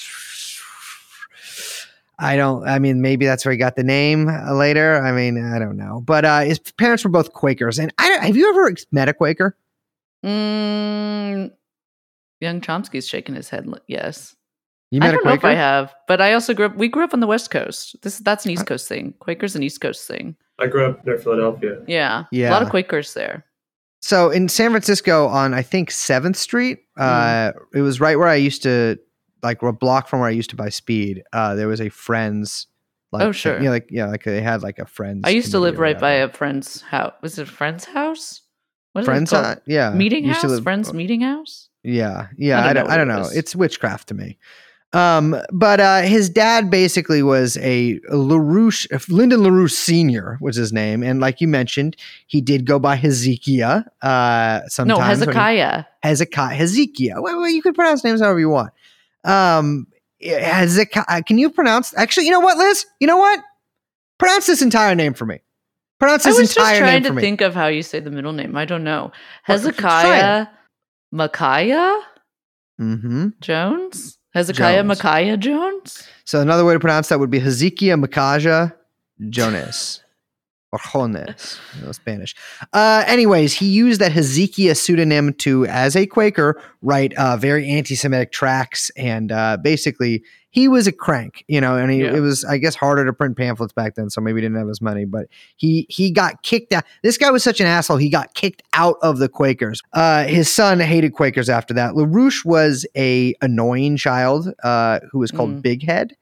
[2.22, 2.66] I don't.
[2.66, 5.02] I mean, maybe that's where he got the name uh, later.
[5.02, 6.02] I mean, I don't know.
[6.04, 9.56] But uh, his parents were both Quakers, and I have you ever met a Quaker?
[10.24, 11.50] Mm,
[12.40, 13.66] young Chomsky's shaking his head.
[13.88, 14.37] Yes.
[14.92, 16.76] You I met a don't know if I have, but I also grew up.
[16.76, 17.96] We grew up on the West Coast.
[18.02, 19.14] This that's an East Coast thing.
[19.20, 20.37] Quakers an East Coast thing.
[20.58, 21.78] I grew up near Philadelphia.
[21.88, 23.44] Yeah, yeah, a lot of Quakers there.
[24.00, 28.35] So in San Francisco, on I think Seventh Street, uh, it was right where I
[28.35, 28.98] used to,
[29.42, 31.22] like a block from where I used to buy speed.
[31.33, 32.66] Uh, there was a friends.
[33.11, 33.59] Like, Oh, sure.
[33.59, 35.22] You know, like yeah, like they had like a friends.
[35.24, 37.12] I used to live right by a friend's house.
[37.22, 38.40] Was it a friend's house?
[38.92, 39.33] What is friends.
[39.33, 40.44] it uh, yeah, meeting house.
[40.44, 41.68] live- friends meeting house.
[41.83, 42.64] Yeah, yeah.
[42.64, 43.28] I I don't don't, know I don't it know.
[43.35, 44.38] It's witchcraft to me.
[44.94, 51.02] Um, but uh, his dad basically was a Larouche, Lyndon Larouche Senior was his name,
[51.02, 53.85] and like you mentioned, he did go by Hezekiah.
[54.02, 55.85] Uh, sometimes No, when he- Hezekiah.
[56.02, 57.22] Hezekiah, Hezekiah.
[57.22, 58.72] Well, well, you can pronounce names however you want.
[59.24, 59.87] Um,
[60.20, 61.22] Hezekiah.
[61.24, 61.96] Can you pronounce?
[61.96, 62.87] Actually, you know what, Liz?
[63.00, 63.40] You know what?
[64.18, 65.40] Pronounce this entire name for me.
[65.98, 68.11] Pronounce I this was just entire trying name to think of how you say the
[68.11, 68.56] middle name.
[68.56, 69.06] I don't know.
[69.06, 69.12] It.
[69.44, 70.46] Hezekiah
[71.12, 72.00] Micaiah
[72.78, 74.18] hmm Jones?
[74.35, 74.88] Hezekiah Jones.
[74.88, 76.08] Micaiah Jones?
[76.24, 78.74] So another way to pronounce that would be Hezekiah Makaja
[79.28, 80.00] Jonas.
[80.72, 82.35] Or Jones, you know, Spanish.
[82.72, 88.32] Uh, anyways, he used that Hezekiah pseudonym to, as a Quaker, write uh, very anti-Semitic
[88.32, 91.76] tracts, and uh, basically he was a crank, you know.
[91.76, 92.14] And he, Yeah.
[92.14, 94.68] it was, I guess, harder to print pamphlets back then, so maybe he didn't have
[94.70, 95.04] as many.
[95.04, 96.85] But he he got kicked out.
[97.02, 97.98] This guy was such an asshole.
[97.98, 99.82] He got kicked out of the Quakers.
[99.92, 101.92] Uh, his son hated Quakers after that.
[101.94, 105.62] Larouche was a annoying child uh, who was called Mm.
[105.62, 106.14] Big Head.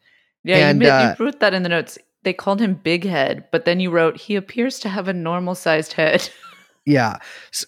[0.42, 1.98] Yeah, And, you, made, uh, you wrote that in the notes.
[2.22, 5.54] They called him Big Head, but then you wrote he appears to have a normal
[5.54, 6.28] sized head.
[6.87, 7.18] Yeah.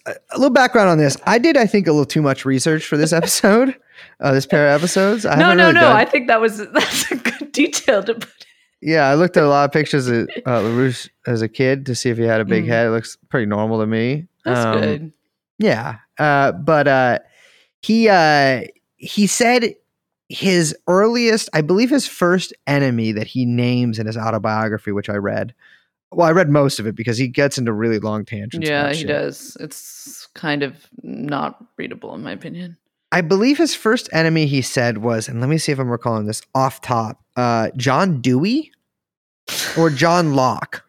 [0.07, 1.15] a little background on this.
[1.25, 3.75] I did, I think, a little too much research for this episode,
[4.19, 5.23] uh, this pair of episodes.
[5.25, 5.81] I no, no, really no.
[5.81, 8.45] done- I think that was that's a good detail to put.
[8.81, 11.95] yeah, I looked at a lot of pictures of uh, LaRouche as a kid to
[11.95, 12.69] see if he had a big Mm.
[12.69, 12.87] head.
[12.87, 14.27] It looks pretty normal to me.
[14.45, 15.13] That's Um, good.
[15.59, 15.97] Yeah.
[16.17, 17.19] Uh, but uh,
[17.83, 18.61] he uh,
[18.97, 19.75] he said
[20.33, 25.15] his earliest, I believe his first enemy that he names in his autobiography, which I
[25.15, 25.53] read.
[26.11, 28.67] Well, I read most of it because he gets into really long tangents.
[28.67, 29.07] Yeah, he shit.
[29.07, 29.55] does.
[29.59, 32.77] It's kind of not readable in my opinion.
[33.11, 36.25] I believe his first enemy he said was, and let me see if I'm recalling
[36.25, 38.71] this off top, uh, John Dewey
[39.77, 40.83] or John Locke.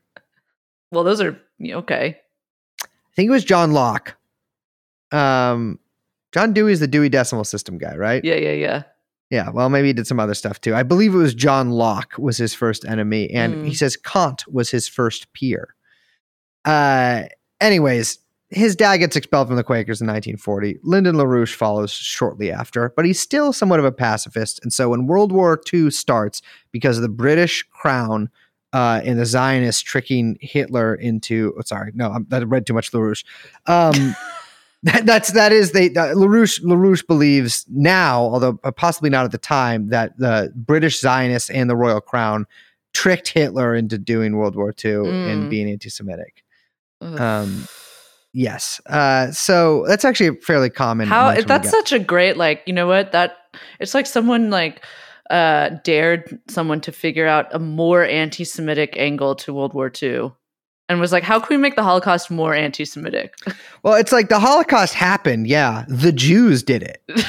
[0.91, 2.19] Well, those are okay.
[2.83, 4.17] I think it was John Locke.
[5.13, 5.79] Um,
[6.33, 8.25] John Dewey is the Dewey Decimal System guy, right?
[8.25, 8.83] Yeah, yeah, yeah.
[9.35, 9.51] Yeah.
[9.51, 10.77] Well, maybe he did some other stuff too.
[10.77, 13.77] I believe it was John Locke was his first enemy, and he Mm.
[13.77, 15.75] says Kant was his first peer.
[16.65, 17.23] Uh,
[17.61, 18.19] anyways,
[18.51, 20.79] his dad gets expelled from the Quakers in 1940.
[20.85, 24.61] Lyndon LaRouche follows shortly after, but he's still somewhat of a pacifist.
[24.63, 28.31] And so when World War II starts, because of the British crown
[28.73, 32.93] uh, and the Zionists tricking Hitler into, oh, sorry, no, I'm, I read too much
[32.93, 33.25] LaRouche.
[33.67, 34.15] Um,
[34.85, 39.39] that, that's that is they uh, LaRouche LaRouche believes now, although possibly not at the
[39.39, 42.47] time, that the British Zionists and the Royal Crown
[42.93, 45.51] tricked Hitler into doing World War II and Mm.
[45.51, 46.45] being anti-Semitic.
[47.01, 47.21] Ugh.
[47.21, 47.67] Um,
[48.33, 48.81] yes.
[48.87, 51.09] Uh, so that's actually fairly common.
[51.09, 53.37] How that's such a great like you know what that
[53.81, 54.85] it's like someone like
[55.31, 60.33] uh dared someone to figure out a more anti-Semitic angle to World War II
[60.89, 63.35] and was like, how can we make the Holocaust more anti-Semitic?
[63.83, 65.47] well, it's like the Holocaust happened.
[65.47, 67.03] Yeah, the Jews did it.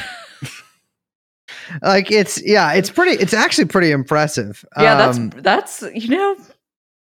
[1.82, 3.22] like it's yeah, it's pretty.
[3.22, 4.64] It's actually pretty impressive.
[4.78, 6.36] yeah, Um, that's that's you know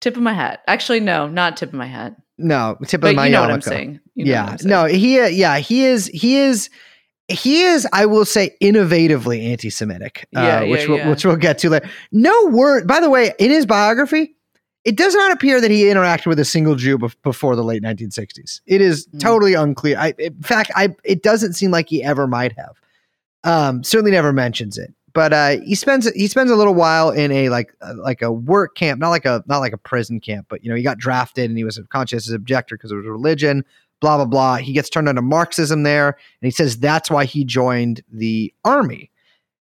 [0.01, 0.61] tip of my hat.
[0.67, 2.15] Actually, no, not tip of my hat.
[2.37, 3.99] no tip of But my you know what I'm saying.
[4.15, 4.69] You know yeah, I'm saying.
[4.69, 6.69] no, he uh, yeah he is he is
[7.29, 11.09] he is I will say innovatively anti-Semitic, uh, Yeah, which yeah, we'll, yeah.
[11.09, 11.89] which we'll get to later.
[12.11, 12.87] No word.
[12.87, 14.35] By the way, in his biography,
[14.85, 17.81] it does not appear that he interacted with a single Jew bef- before the late
[17.83, 18.61] 1960s.
[18.65, 19.19] It is Mm.
[19.19, 19.97] totally unclear.
[19.97, 22.73] I, in fact, I it doesn't seem like he ever might have.
[23.43, 24.93] Um, certainly never mentions it.
[25.13, 28.31] But uh, he spends he spends a little while in a like uh, like a
[28.31, 30.97] work camp, not like a not like a prison camp, but you know he got
[30.97, 33.63] drafted and he was a conscientious objector because it was religion.
[34.01, 34.55] Blah blah blah.
[34.57, 38.53] He gets turned on to Marxism there, and he says that's why he joined the
[38.65, 39.11] army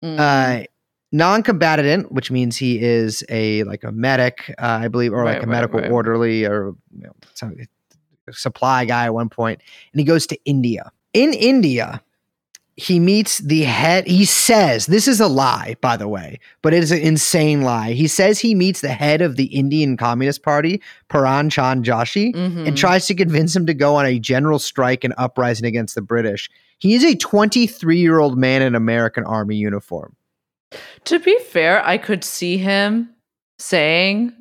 [0.03, 0.17] Mm.
[0.19, 0.65] uh,
[1.11, 5.39] non-combatant, which means he is a like a medic, uh, I believe, or like a
[5.41, 5.91] right, medical right.
[5.91, 7.55] orderly or you know, some
[8.31, 9.61] supply guy at one point,
[9.93, 10.91] and he goes to India.
[11.13, 12.01] In India,
[12.75, 14.07] he meets the head.
[14.07, 17.91] He says this is a lie, by the way, but it is an insane lie.
[17.93, 22.67] He says he meets the head of the Indian Communist Party, Puran Chand Joshi, Mhm.
[22.67, 26.01] and tries to convince him to go on a general strike and uprising against the
[26.01, 26.49] British.
[26.77, 30.15] He is a 23 year old man in American Army uniform.
[31.05, 33.09] To be fair, I could see him
[33.57, 34.33] saying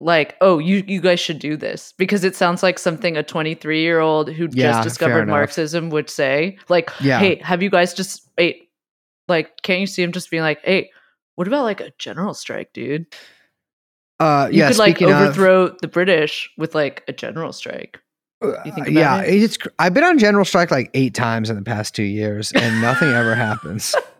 [0.00, 4.30] like, "Oh, you you guys should do this," because it sounds like something a 23-year-old
[4.32, 5.28] who Yeah, just discovered.
[5.28, 6.58] Marxism would say.
[6.68, 7.18] Like, Yeah.
[7.18, 8.68] "Hey, have you guys just hey,
[9.28, 10.90] like can't you see him just being like, "Hey,
[11.36, 13.06] what about like a general strike, dude?
[14.18, 18.00] Uh, You yeah, could like speaking of- overthrow the British with like a general strike."
[18.42, 19.42] You think Uh, yeah, it?
[19.42, 19.56] it's.
[19.78, 23.08] I've been on general strike like eight times in the past two years, and nothing
[23.08, 23.94] ever happens.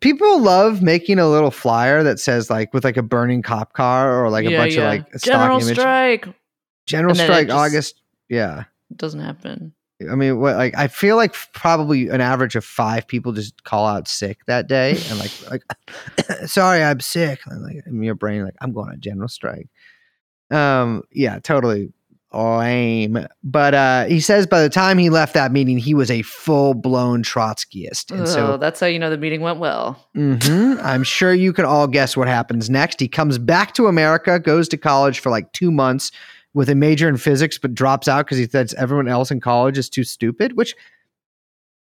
[0.00, 4.22] People love making a little flyer that says like with like a burning cop car
[4.24, 4.80] or like a Yeah, bunch yeah.
[4.82, 5.76] of like stock general image.
[5.78, 6.28] strike
[6.86, 8.02] General And then it strike August.
[8.28, 8.64] Yeah,
[8.96, 9.72] doesn't happen.
[10.10, 13.86] I mean, what like I feel like probably an average of five people just call
[13.86, 15.62] out sick that day, and like like
[16.46, 17.40] sorry, I'm sick.
[17.46, 19.68] And like in your brain, like I'm going on general strike.
[20.50, 21.92] Um, yeah, totally
[22.32, 23.26] lame.
[23.42, 26.74] But uh, he says by the time he left that meeting, he was a full
[26.74, 30.08] blown Trotskyist, and oh, so that's how you know the meeting went well.
[30.16, 30.82] Mhm.
[30.82, 33.00] I'm sure you can all guess what happens next.
[33.00, 36.12] He comes back to America, goes to college for like two months
[36.54, 39.78] with a major in physics, but drops out because he thinks everyone else in college
[39.78, 40.56] is too stupid.
[40.56, 40.74] Which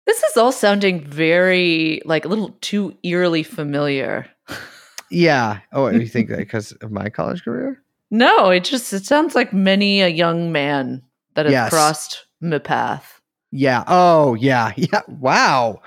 [0.06, 4.28] This is all sounding very like a little too eerily familiar.
[5.12, 5.60] Yeah.
[5.72, 7.82] Oh, you think that because of my college career?
[8.12, 11.02] No, it just it sounds like many a young man
[11.36, 11.70] that has Yes.
[11.70, 13.22] crossed my path.
[13.52, 13.84] Yeah.
[13.88, 14.72] Oh, yeah.
[14.78, 15.02] Yeah.
[15.08, 15.82] Wow.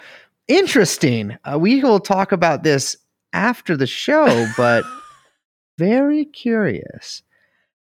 [0.48, 1.36] Interesting.
[1.44, 2.96] Uh, we will talk about this
[3.32, 4.84] after the show, but
[5.78, 7.22] very curious.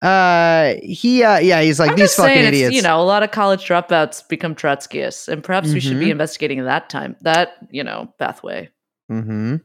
[0.01, 2.75] Uh, he, uh, yeah, he's like I'm these fucking idiots.
[2.75, 6.11] you know, a lot of college dropouts become Trotskyists, and perhaps we should be Mhm.
[6.11, 8.69] investigating that time, that you know, pathway.
[9.09, 9.57] hmm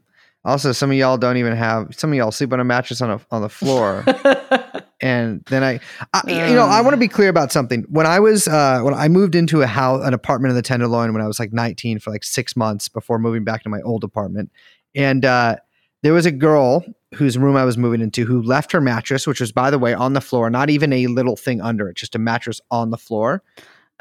[0.48, 1.94] Also, some of y'all don't even have.
[1.96, 4.04] Some of y'all sleep on a mattress on a on the floor.
[5.00, 5.80] and then I,
[6.12, 7.00] I you know, I want to Um.
[7.00, 7.84] be clear about something.
[7.88, 11.12] When I was uh, when I moved into a house, an apartment in the Tenderloin
[11.12, 14.04] when I was like 19 for like six months before moving back to my old
[14.04, 14.50] apartment,
[14.94, 15.56] and uh,
[16.02, 16.84] there was a girl
[17.14, 19.94] whose room I was moving into who left her mattress, which was by the way
[19.94, 22.98] on the floor, not even a little thing under it, just a mattress on the
[22.98, 23.42] floor.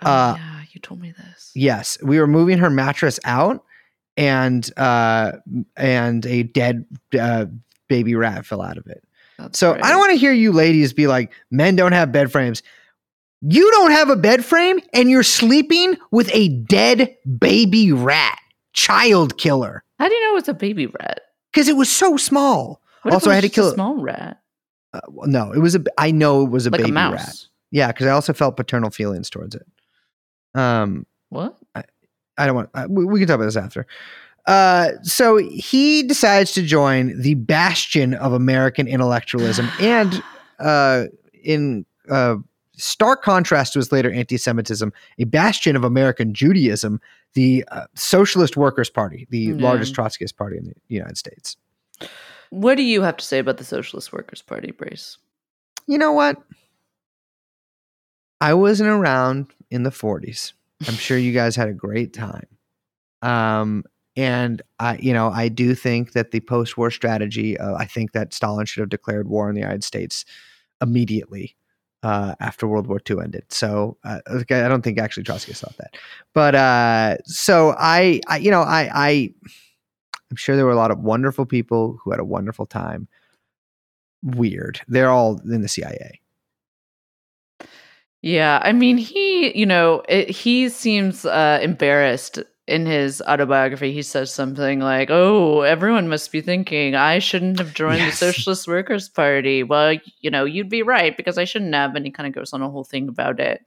[0.03, 1.51] oh, uh, yeah, you told me this.
[1.55, 3.63] Yes, we were moving her mattress out,
[4.17, 5.33] and uh,
[5.77, 6.85] and a dead
[7.17, 7.45] uh,
[7.87, 9.03] baby rat fell out of it.
[9.37, 9.85] That's So great.
[9.85, 12.63] I don't want to hear you ladies be like, men don't have bed frames.
[13.41, 18.39] You don't have a bed frame, and you're sleeping with a dead baby rat,
[18.73, 21.19] child killer, How do you know it's a baby rat?
[21.53, 22.81] because it was so small.
[23.03, 23.75] What Also, I had to kill a it.
[23.75, 24.41] small rat,
[24.91, 25.83] Uh, well, no, it was a.
[25.99, 27.35] I know it was a like baby a rat.
[27.69, 29.67] Yeah, because I also felt paternal feelings towards it.
[30.55, 31.57] Um, What?
[32.37, 32.69] I don't want.
[32.73, 33.85] Uh, we, we can talk about this after.
[34.45, 40.23] Uh, so he decides to join the bastion of American intellectualism and
[40.59, 41.05] uh,
[41.43, 42.35] in uh,
[42.77, 47.01] stark contrast to his later anti Semitism, a bastion of American Judaism,
[47.33, 49.55] the uh, Socialist Workers' Party, the Yeah.
[49.57, 51.57] largest Trotskyist party in the United States.
[52.49, 55.17] What do you have to say about the Socialist Workers' Party, Brace?
[55.87, 56.41] You know what?
[58.39, 60.53] I wasn't around in the 40s.
[60.85, 62.47] I'm sure you guys had a great time.
[63.21, 63.83] Um,
[64.15, 67.57] and I, you know, I do think that the post-war strategy.
[67.57, 70.25] Uh, I think that Stalin should have declared war on the United States
[70.81, 71.55] immediately
[72.03, 73.43] uh, after World War II ended.
[73.49, 75.97] So uh, I don't think actually Trotsky thought that.
[76.33, 79.33] But uh, so I, I, you know, I, I,
[80.29, 83.07] I'm sure there were a lot of wonderful people who had a wonderful time.
[84.23, 84.81] Weird.
[84.87, 86.19] They're all in the CIA.
[88.21, 93.93] Yeah, I mean, he, you know, it, he seems uh, embarrassed in his autobiography.
[93.93, 98.19] He says something like, "Oh, everyone must be thinking I shouldn't have joined Yes.
[98.19, 101.95] the Socialist Workers' Party." Well, you know, you'd be right because I shouldn't have.
[101.95, 103.61] And he kind of goes on a whole thing about it.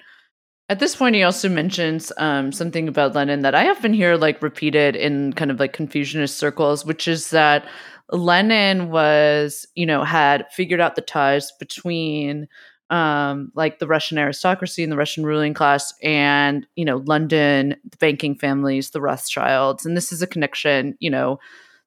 [0.68, 4.42] At this point, he also mentions um, something about Lenin that I often hear like
[4.42, 7.64] repeated in kind of like Confucianist circles, which is that
[8.12, 12.46] Lenin was, you know, had figured out the ties between
[12.90, 17.96] um, like the Russian aristocracy and the Russian ruling class, and you know, London, the
[17.96, 21.38] banking families, the Rothschilds, and this is a connection, you know,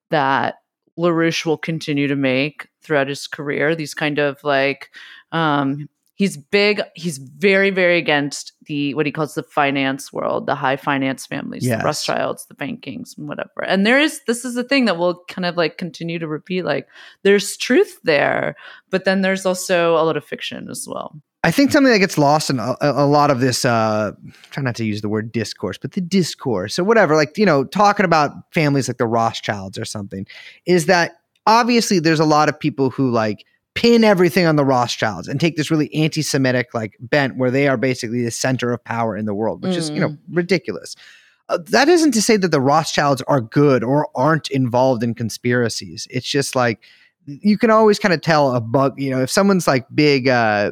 [0.09, 0.55] that
[0.97, 3.75] LaRouche will continue to make throughout his career.
[3.75, 4.91] These kind of like,
[5.31, 5.89] um,
[6.23, 10.77] he's big, he's very, very against the what he calls the finance world, the high
[10.77, 11.81] finance families, Yes.
[11.81, 13.61] the Rothschilds, the bankings, and whatever.
[13.67, 16.63] And there is this is a thing that we'll kind of like continue to repeat.
[16.63, 16.87] Like,
[17.23, 18.55] there's truth there,
[18.89, 21.21] but then there's also a lot of fiction as well.
[21.43, 24.13] I think something that gets lost in a, a lot of this, uh,
[24.51, 27.65] try not to use the word discourse, but the discourse or whatever, like, you know,
[27.65, 30.25] talking about families like the Rothschilds or something,
[30.65, 33.43] is that obviously there's a lot of people who like
[33.75, 37.67] pin everything on the Rothschilds and take this really anti Semitic like bent where they
[37.67, 40.95] are basically the center of power in the world, which is, you know, ridiculous.
[41.49, 46.07] Uh, that isn't to say that the Rothschilds are good or aren't involved in conspiracies.
[46.09, 46.83] It's just like,
[47.25, 50.71] you can always kind of tell a bug, you know, if someone's like big, uh,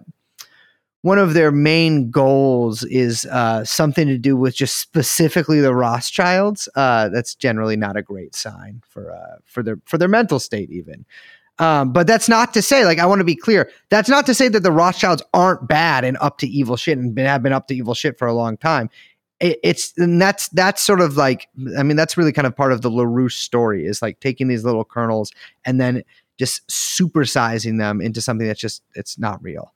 [1.02, 6.70] one of their main goals is uh, something to do with just specifically the Rothschilds.
[6.76, 10.70] Uh, that's generally not a great sign for uh, for their for their mental state,
[10.70, 11.06] even.
[11.62, 13.69] Um, but that's not to say, like, I want to be clear.
[13.89, 17.13] That's not to say that the Rothschilds aren't bad and up to evil shit and
[17.13, 18.89] been, have been up to evil shit for a long time.
[19.39, 21.47] It, it's and that's that's sort of like,
[21.78, 24.65] I mean, that's really kind of part of the Larouche story is like taking these
[24.65, 25.32] little kernels
[25.63, 26.04] and then
[26.39, 29.71] just supersizing them into something that's just it's not real.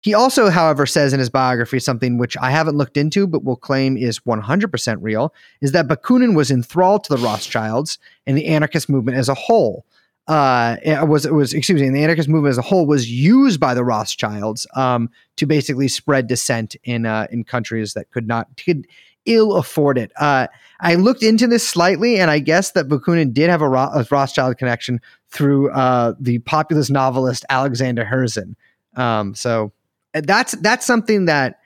[0.00, 3.56] He also, however, says in his biography something which I haven't looked into, but will
[3.56, 8.88] claim is 100% real, is that Bakunin was enthralled to the Rothschilds and the anarchist
[8.88, 9.84] movement as a whole.
[10.28, 13.72] Uh, was it was excuse me, the anarchist movement as a whole was used by
[13.72, 18.86] the Rothschilds um, to basically spread dissent in uh, in countries that could not could
[19.24, 20.12] ill afford it.
[20.16, 20.46] Uh,
[20.80, 24.06] I looked into this slightly, and I guess that Bakunin did have a, Ro- a
[24.10, 28.54] Rothschild connection through uh, the populist novelist Alexander Herzen.
[28.96, 29.72] Um, so
[30.12, 31.60] that's that's something that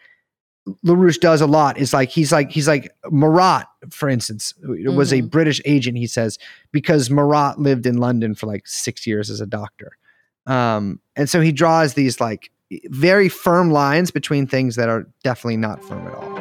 [0.87, 1.77] LaRouche does a lot.
[1.79, 5.31] Is like he's like he's like Marat, for instance, was a Mhm.
[5.31, 5.98] British agent.
[5.98, 6.38] He says
[6.70, 9.92] because Marat lived in London for like six years as a doctor,
[10.46, 12.51] um, and so he draws these like
[12.90, 16.33] very firm lines between things that are definitely not firm at all.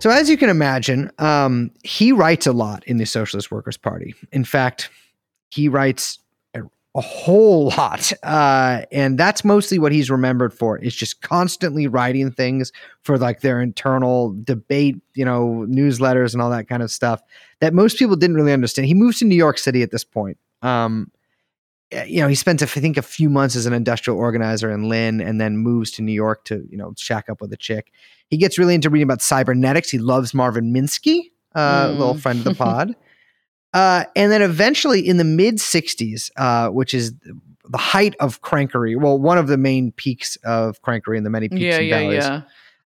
[0.00, 4.14] So, as you can imagine, um, he writes a lot in the Socialist Workers' Party.
[4.32, 4.88] In fact,
[5.50, 6.18] he writes
[6.54, 6.62] a,
[6.94, 10.78] a whole lot, uh, and that's mostly what he's remembered for.
[10.78, 16.50] Is just constantly writing things for like their internal debate, you know, newsletters and all
[16.50, 17.22] that kind of stuff
[17.60, 18.86] that most people didn't really understand.
[18.86, 20.38] He moves to New York City at this point.
[20.62, 21.10] Um,
[22.06, 25.20] you know, he spends, I think, a few months as an industrial organizer in Lynn,
[25.20, 27.92] and then moves to New York to, you know, shack up with a chick.
[28.28, 29.90] He gets really into reading about cybernetics.
[29.90, 31.98] He loves Marvin Minsky, uh, Mm.
[31.98, 32.94] little friend of the pod.
[33.74, 37.12] uh, and then eventually in the mid 60s, uh, which is
[37.68, 41.48] the height of crankery, well, one of the main peaks of crankery in the many
[41.48, 42.42] peaks Yeah, and yeah, valleys, yeah.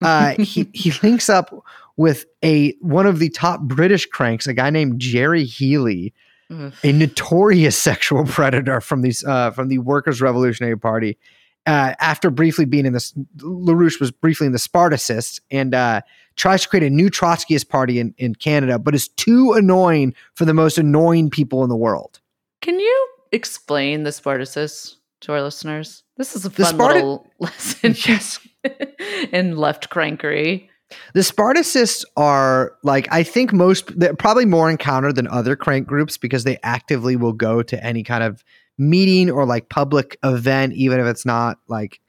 [0.07, 1.53] uh, he, he links up
[1.95, 6.11] with a one of the top British cranks, a guy named Gerry Healy,
[6.51, 6.73] Ugh.
[6.83, 11.17] a notorious sexual predator from these uh, from the Workers' Revolutionary Party.
[11.65, 16.01] Uh, after briefly being in this, LaRouche was briefly in the Spartacists and uh,
[16.35, 20.43] tries to create a new Trotskyist party in, in Canada, but is too annoying for
[20.43, 22.19] the most annoying people in the world.
[22.61, 26.03] Can you explain the Spartacists to our listeners.
[26.17, 28.39] This is a fun Sparta- little lesson Yes.
[29.31, 30.69] in left crankery.
[31.13, 36.17] The Spartacists are like I think most they're probably more encountered than other crank groups
[36.17, 38.43] because they actively will go to any kind of
[38.77, 41.99] meeting or like public event, even if it's not like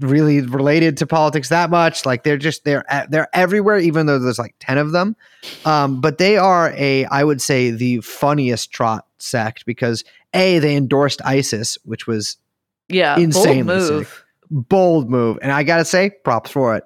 [0.00, 2.04] really related to politics that much.
[2.04, 5.16] Like they're just they're they're everywhere, even though there's like ten of them.
[5.64, 10.04] Um, but they are a I would say the funniest trot sect because
[10.34, 12.36] a they endorsed ISIS, which was
[12.88, 13.94] Yeah, Insanely bold sick.
[13.96, 14.24] move.
[14.50, 16.84] bold move, and I gotta say props for it.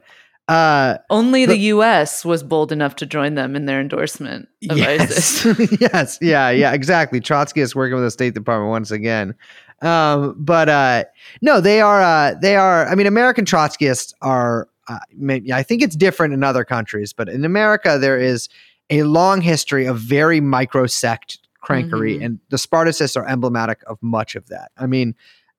[0.49, 2.25] Uh, Only the But- U.S.
[2.25, 5.45] was bold enough to join them in their endorsement of yes.
[5.47, 5.71] ISIS.
[5.81, 6.19] yes.
[6.21, 6.51] Yeah.
[6.51, 6.73] Yeah.
[6.73, 7.21] Exactly.
[7.21, 9.35] Trotsky is working with the State Department once again.
[9.83, 11.05] Um, but uh,
[11.41, 12.01] no, they are.
[12.03, 12.87] Uh, they are.
[12.89, 14.69] I mean, American Trotskyists are.
[14.89, 18.49] Uh, maybe, I think it's different in other countries, but in America, there is
[18.91, 22.25] a long history of very micro sect crankery, Mhm.
[22.25, 24.73] and the Spartacists are emblematic of much of that.
[24.77, 25.15] I mean,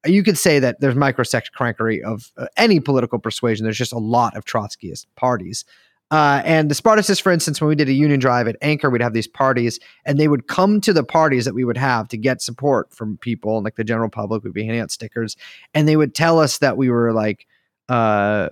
[0.06, 3.64] you could say that there's microsect crankery of uh, any political persuasion.
[3.64, 5.66] There's just a lot of Trotskyist parties.
[6.12, 9.02] Uh, and the Spartacists, for instance, when we did a union drive at Anchor, we'd
[9.02, 12.18] have these parties, and they would come to the parties that we would have to
[12.18, 15.36] get support from people, and like the general public We'd be handing out stickers,
[15.74, 17.48] and they would tell us that we were like,
[17.90, 18.50] uh,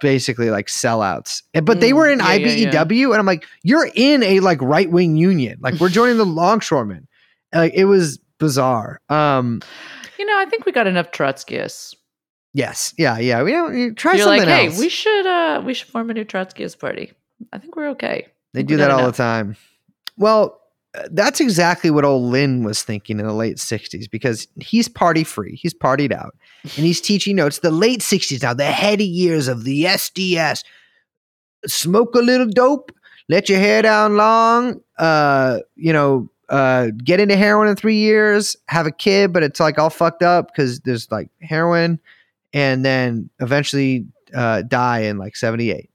[0.00, 1.42] basically like sellouts.
[1.52, 2.84] But they Mm, were in yeah, yeah, yeah.
[2.84, 6.24] IBEW, and I'm like, you're in a like right wing union, like we're joining the
[6.26, 7.08] longshoremen.
[7.52, 9.00] Like it was bizarre.
[9.08, 9.60] Um,
[10.20, 11.94] you know, I think we got enough Trotskyists.
[12.52, 13.42] yes, yeah, yeah.
[13.42, 14.78] We don't try You're something like, hey, else.
[14.78, 17.12] we should uh we should form a new Trotskyist party.
[17.54, 18.26] I think we're okay.
[18.52, 19.16] They do that all enough.
[19.16, 19.56] the time.
[20.18, 20.60] Well,
[20.94, 25.24] uh, that's exactly what old Lynn was thinking in the late 60s because he's party
[25.24, 25.54] free.
[25.56, 26.34] He's partied out.
[26.64, 30.64] And he's teaching notes the late 60s now, the heady years of the SDS.
[31.66, 32.92] Smoke a little dope,
[33.28, 38.56] let your hair down long, uh, you know, uh, get into heroin in three years,
[38.66, 41.98] have a kid, but it's like all fucked up because there's like heroin,
[42.52, 45.88] and then eventually uh, die in like 78.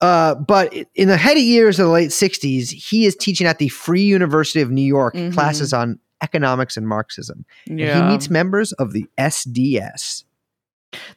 [0.00, 3.68] Uh, but in the heady years of the late 60s, he is teaching at the
[3.68, 5.34] Free University of New York Mhm.
[5.34, 7.44] classes on economics and Marxism.
[7.66, 10.24] And he meets members of the SDS.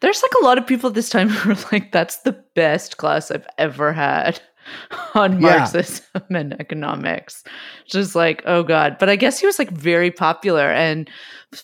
[0.02, 2.98] There's like a lot of people at this time who are like, that's the best
[2.98, 4.42] class I've ever had
[5.16, 5.58] on Yeah.
[5.58, 7.44] Marxism and economics.
[7.86, 8.98] Just like, oh God.
[9.00, 10.72] But I guess he was like very popular.
[10.72, 11.10] And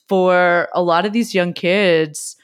[0.08, 2.36] for a lot of these young kids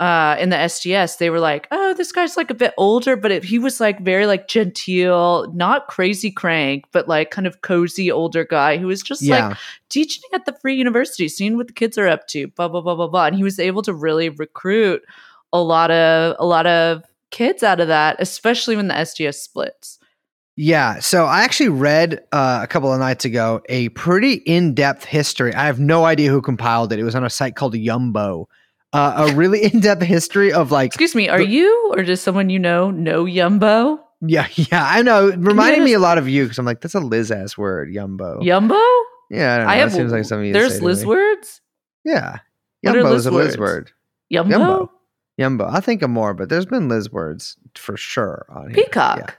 [0.00, 3.30] uh, in the SDS, they were like, oh, this guy's like a bit older, but
[3.30, 8.10] it, he was like very like genteel, not crazy crank, but like kind of cozy
[8.10, 9.56] older guy who was just like
[9.90, 12.96] teaching at the free university, seeing what the kids are up to, blah blah blah
[12.96, 13.26] blah blah.
[13.26, 15.02] And he was able to really recruit
[15.52, 19.98] a lot of a lot of kids out of that, especially when the SDS splits.
[20.56, 21.00] Yeah.
[21.00, 25.52] So I actually read uh, a couple of nights ago a pretty in depth history.
[25.52, 26.98] I have no idea who compiled it.
[27.00, 28.46] It was on a site called Yumbo.
[28.92, 32.20] Uh, a really in depth history of like, Excuse me, are The- you or does
[32.20, 33.98] someone you know know Yumbo?
[34.20, 35.28] yeah, yeah, I know.
[35.28, 37.58] It reminded get me a lot of you because I'm like, that's a Liz ass
[37.58, 38.40] word, Yumbo.
[38.40, 38.80] Yumbo?
[39.30, 39.72] Yeah, I don't know.
[39.72, 41.60] I have it seems like something you There's Liz words.
[42.04, 42.38] Yeah.
[42.86, 43.90] Yumbo is a Liz word.
[44.32, 44.50] Yumbo?
[44.52, 44.88] Yumbo.
[45.38, 45.68] Yumbo.
[45.72, 48.84] I think of more, but there's been Liz words for sure on here.
[48.84, 49.18] Peacock.
[49.18, 49.34] Yeah.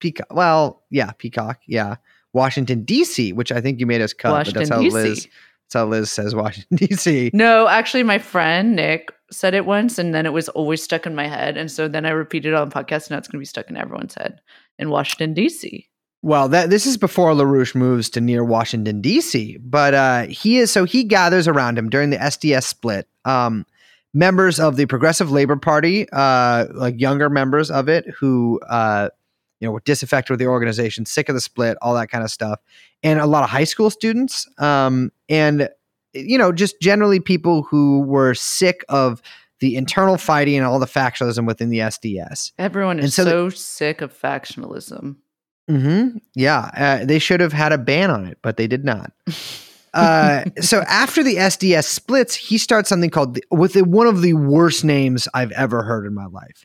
[0.00, 0.32] Peacock.
[0.32, 1.60] Well, yeah, Peacock.
[1.66, 1.96] Yeah.
[2.32, 4.92] Washington, D.C., which I think you made us cut, Washington but that's how DC.
[4.92, 5.28] Liz
[5.70, 7.30] that's how Liz says Washington, D.C.
[7.32, 11.14] No, actually, my friend Nick said it once, and then it was always stuck in
[11.14, 13.10] my head, and so then I repeated it on the podcast.
[13.10, 14.40] Now it's going to be stuck in everyone's head
[14.78, 15.88] in Washington D.C.
[16.22, 19.58] Well, that this is before LaRouche moves to near Washington, D.C.
[19.58, 23.08] But uh, he is so he gathers around him during the SDS split.
[23.24, 23.64] Um,
[24.12, 29.08] members of the Progressive Labor Party, uh, like younger members of it, who uh,
[29.60, 32.30] you know were disaffected with the organization, sick of the split, all that kind of
[32.30, 32.60] stuff,
[33.02, 35.68] and a lot of high school students, um, and
[36.12, 39.22] you know just generally people who were sick of
[39.60, 42.52] the internal fighting and all the factionalism within the SDS.
[42.58, 45.16] Everyone And is so so, the- sick of factionalism.
[45.68, 49.12] hmm Yeah, uh, they should have had a ban on it, but they did not.
[49.94, 54.22] Uh, so after the SDS splits, he starts something called the, with the, one of
[54.22, 56.64] the worst names I've ever heard in my life,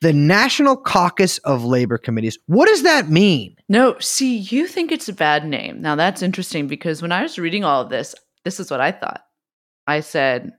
[0.00, 2.38] the National Caucus of Labor Committees.
[2.46, 3.56] What does that mean?
[3.68, 5.80] No, see, you think it's a bad name.
[5.82, 8.92] Now that's interesting because when I was reading all of this, this is what I
[8.92, 9.22] thought.
[9.86, 10.52] I said,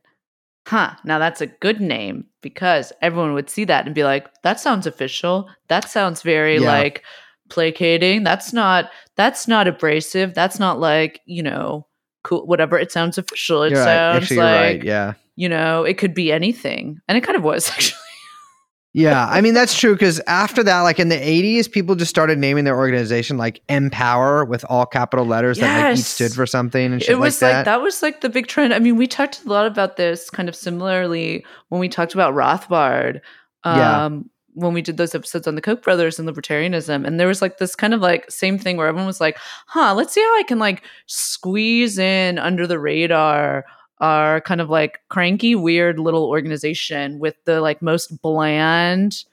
[0.68, 4.60] huh, now that's a good name because everyone would see that and be like, that
[4.60, 5.50] sounds official.
[5.70, 6.68] That sounds very Yeah.
[6.68, 7.04] like
[7.50, 8.24] placating.
[8.24, 10.34] That's not that's not abrasive.
[10.34, 11.88] That's not like, you know,
[12.24, 12.78] cool whatever.
[12.78, 13.64] It sounds official.
[13.64, 13.86] It You're right.
[13.86, 14.84] sounds Actually, like right.
[14.84, 15.14] Yeah.
[15.36, 17.00] you know, it could be anything.
[17.08, 18.00] And it kind of was actually.
[18.98, 22.38] Yeah, I mean that's true because after that, like in the '80s, people just started
[22.40, 26.94] naming their organization like Empower with all capital letters that like each stood for something
[26.94, 27.72] and shit it was like like that.
[27.72, 27.82] that.
[27.82, 28.74] was like the big trend.
[28.74, 32.34] I mean, we talked a lot about this kind of similarly when we talked about
[32.36, 33.20] Rothbard.
[33.66, 34.20] Um, Yeah.
[34.56, 37.06] When we did those episodes on the Koch brothers and libertarianism.
[37.06, 39.38] And there was like this kind of like same thing where everyone was like,
[39.68, 43.66] huh, let's see how I can like squeeze in under the radar
[44.00, 49.24] our kind of like cranky, weird little organization with the like most bland,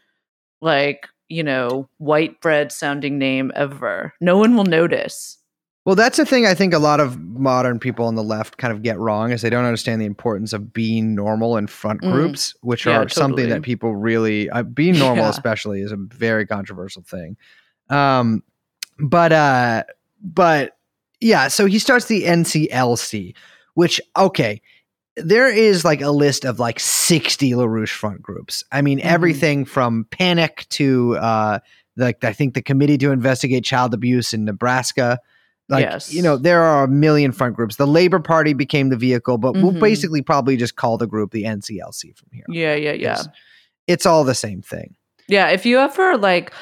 [0.61, 4.14] like, you know, white bread sounding name ever.
[4.20, 5.39] No one will notice.
[5.85, 8.72] Well, that's the thing I think a lot of modern people on the left kind
[8.72, 12.12] of get wrong is they don't understand the importance of being normal in front Mm.
[12.12, 15.30] groups, which Yeah, are something that people really uh, being normal Yeah.
[15.30, 17.37] especially is a very controversial thing.
[17.91, 18.45] Um
[19.01, 19.83] but uh
[20.22, 20.76] but
[21.20, 23.35] yeah, so he starts the NCLC,
[23.74, 24.62] which okay,
[25.16, 28.62] there is like a list of like 60 LaRouche front groups.
[28.70, 29.05] I mean, Mhm.
[29.05, 31.59] everything from Panic to uh
[31.97, 35.18] like I think the Committee to Investigate Child Abuse in Nebraska.
[35.73, 36.12] Like Yes.
[36.14, 37.77] you know, there are a million front groups.
[37.77, 39.81] The Labor Party became the vehicle, but we'll Mhm.
[39.81, 42.45] basically probably just call the group the NCLC from here.
[42.49, 43.12] Yeah, yeah, yeah.
[43.14, 43.29] It's,
[43.89, 44.95] it's all the same thing.
[45.29, 46.53] Yeah, if you ever like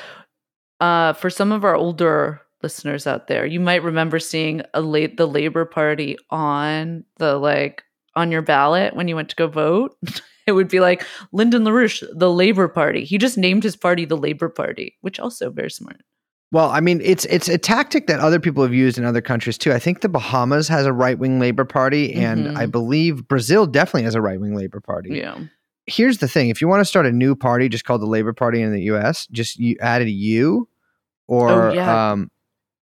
[0.81, 5.17] uh for some of our older listeners out there, you might remember seeing a late
[5.17, 7.83] the Labor Party on the like
[8.17, 9.97] on your ballot when you went to go vote.
[10.47, 13.05] it would be like Lyndon LaRouche, the Labor Party.
[13.05, 16.01] He just named his party the Labor Party, which also very smart.
[16.53, 19.57] Well, I mean, it's it's a tactic that other people have used in other countries
[19.57, 19.73] too.
[19.73, 22.57] I think the Bahamas has a right wing Labor Party, and Mhm.
[22.57, 25.11] I believe Brazil definitely has a right wing Labor Party.
[25.19, 25.39] Yeah.
[25.87, 28.33] Here's the thing: if you want to start a new party, just called the Labor
[28.33, 30.69] Party in the U.S., just you add a U,
[31.29, 32.11] or Oh, yeah.
[32.13, 32.31] um,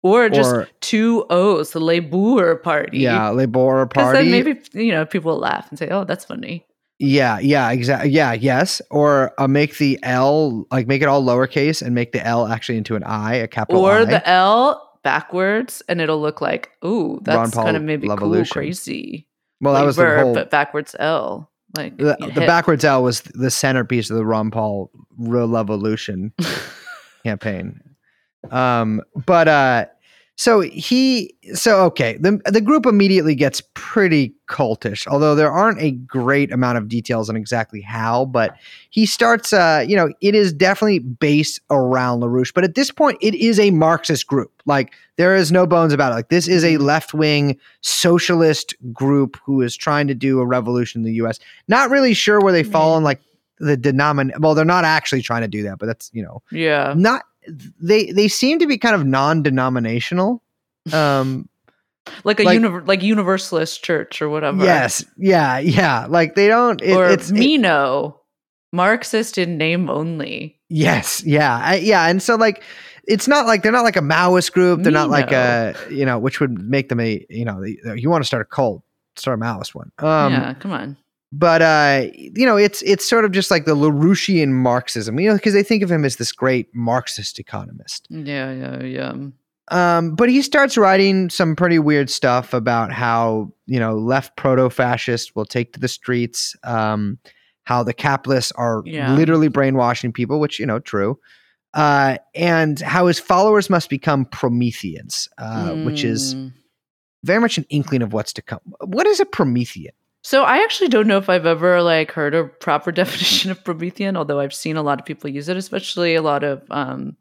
[0.03, 2.99] Or just or two O's, the Labour Party.
[2.99, 4.29] yeah, Labor Because Party.
[4.29, 6.65] then maybe you know people will laugh and say, "Oh, that's funny."
[7.01, 8.11] Yeah, yeah, exactly.
[8.11, 8.79] Yeah, yes.
[8.91, 12.77] Or uh, make the L like make it all lowercase and make the L actually
[12.77, 14.05] into an I, a capital or I.
[14.05, 19.27] the L backwards, and it'll look like, "Ooh, that's kind of maybe cool, crazy."
[19.61, 20.35] well, that was the whole.
[20.35, 21.49] but backwards L.
[21.75, 26.33] Like the, the backwards L was the centerpiece of the Ron Paul Revolution
[27.23, 27.81] campaign.
[28.51, 29.85] Um, but uh,
[30.41, 35.91] so he, so okay, the the group immediately gets pretty cultish, although there aren't a
[35.91, 38.25] great amount of details on exactly how.
[38.25, 38.55] But
[38.89, 43.19] he starts, uh, you know, it is definitely based around LaRouche, but at this point,
[43.21, 44.63] it is a Marxist group.
[44.65, 46.15] Like there is no bones about it.
[46.15, 51.01] Like this is a left wing socialist group who is trying to do a revolution
[51.01, 51.37] in the U.S.
[51.67, 53.21] Not really sure where they fall in like
[53.59, 54.31] the denomin.
[54.39, 56.95] Well, they're not actually trying to do that, but that's you know yeah.
[56.97, 57.25] not
[57.81, 60.43] they they seem to be kind of non-denominational
[60.93, 61.47] um
[62.23, 64.63] Like a like- univer- like universalist church or whatever.
[64.65, 65.05] yes.
[65.17, 66.07] Yeah yeah.
[66.09, 68.19] Like they don't it, or it's it- Mino,
[68.73, 70.59] Marxist in name only.
[70.69, 71.23] yes.
[71.23, 71.59] Yeah.
[71.63, 72.07] I, yeah.
[72.07, 72.63] And so like
[73.07, 74.81] it's not like they're not like a maoist group.
[74.81, 78.23] They're not like a you know which would make them a you know you want
[78.23, 78.81] to start a cult
[79.15, 79.91] start a maoist one.
[79.99, 80.97] Um yeah, come on.
[81.31, 85.35] But uh you know it's it's sort of just like the larouchian marxism you know
[85.35, 89.13] because they think of him as this great marxist economist Yeah, yeah, yeah.
[89.69, 94.69] Um, but he starts writing some pretty weird stuff about how you know left proto
[94.69, 97.17] fascists will take to the streets, um,
[97.63, 99.13] how the capitalists are Yeah.
[99.15, 101.17] literally brainwashing people, which you know true,
[101.73, 106.51] uh, and how his followers must become Prometheans, uh, which is Mm.
[107.23, 108.59] very much an inkling of what's to come.
[108.83, 109.93] What is a Promethean?
[110.23, 114.15] So I actually don't know if I've ever like heard a proper definition of Promethean,
[114.15, 117.17] although I've seen a lot of people use it, especially a lot of um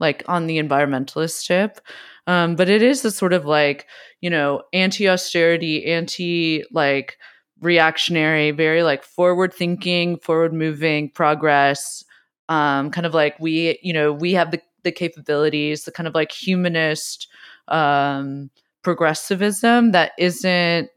[0.00, 1.80] like on the environmentalist tip.
[2.26, 3.86] Um, but it is a sort of like,
[4.20, 7.18] you know, anti-austerity, anti like
[7.60, 12.04] reactionary, very like forward thinking, forward moving progress.
[12.48, 16.14] Um, kind of like we, you know, we have the, the capabilities, the kind of
[16.14, 17.28] like humanist
[17.68, 18.50] um
[18.82, 20.88] progressivism that isn't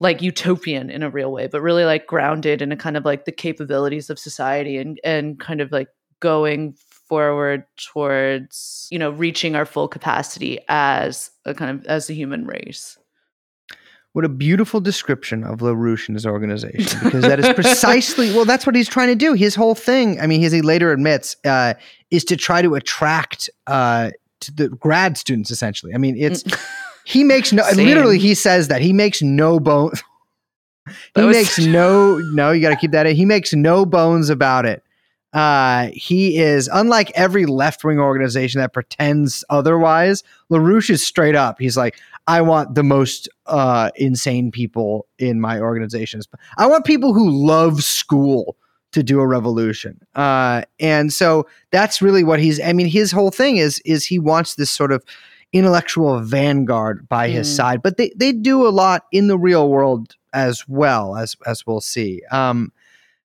[0.00, 3.24] like utopian in a real way, but really like grounded in a kind of like
[3.24, 5.88] the capabilities of society and and kind of like
[6.20, 6.74] going
[7.08, 12.46] forward towards you know reaching our full capacity as a kind of as a human
[12.46, 12.98] race.
[14.14, 18.66] What a beautiful description of LaRouche and his organization, because that is precisely, well, that's
[18.66, 19.34] what he's trying to do.
[19.34, 21.74] His whole thing, I mean, as he later admits, uh,
[22.10, 25.94] is to try to attract uh, to the grad students, essentially.
[25.94, 26.42] I mean, it's,
[27.08, 27.86] he makes no, Same.
[27.86, 28.82] literally, he says that.
[28.82, 30.02] He makes no bones.
[31.14, 33.16] he makes no, no, you got to keep that in.
[33.16, 34.82] He makes no bones about it.
[35.32, 40.22] Uh, he is unlike every left wing organization that pretends otherwise.
[40.52, 41.58] LaRouche is straight up.
[41.58, 46.28] He's like, I want the most uh, insane people in my organizations.
[46.58, 48.54] I want people who love school
[48.92, 49.98] to do a revolution.
[50.14, 52.60] Uh, and so that's really what he's.
[52.60, 55.02] I mean, his whole thing is is he wants this sort of
[55.52, 57.56] intellectual vanguard by his Mm.
[57.56, 61.66] side, but they they do a lot in the real world as well as as
[61.66, 62.22] we'll see.
[62.30, 62.72] Um,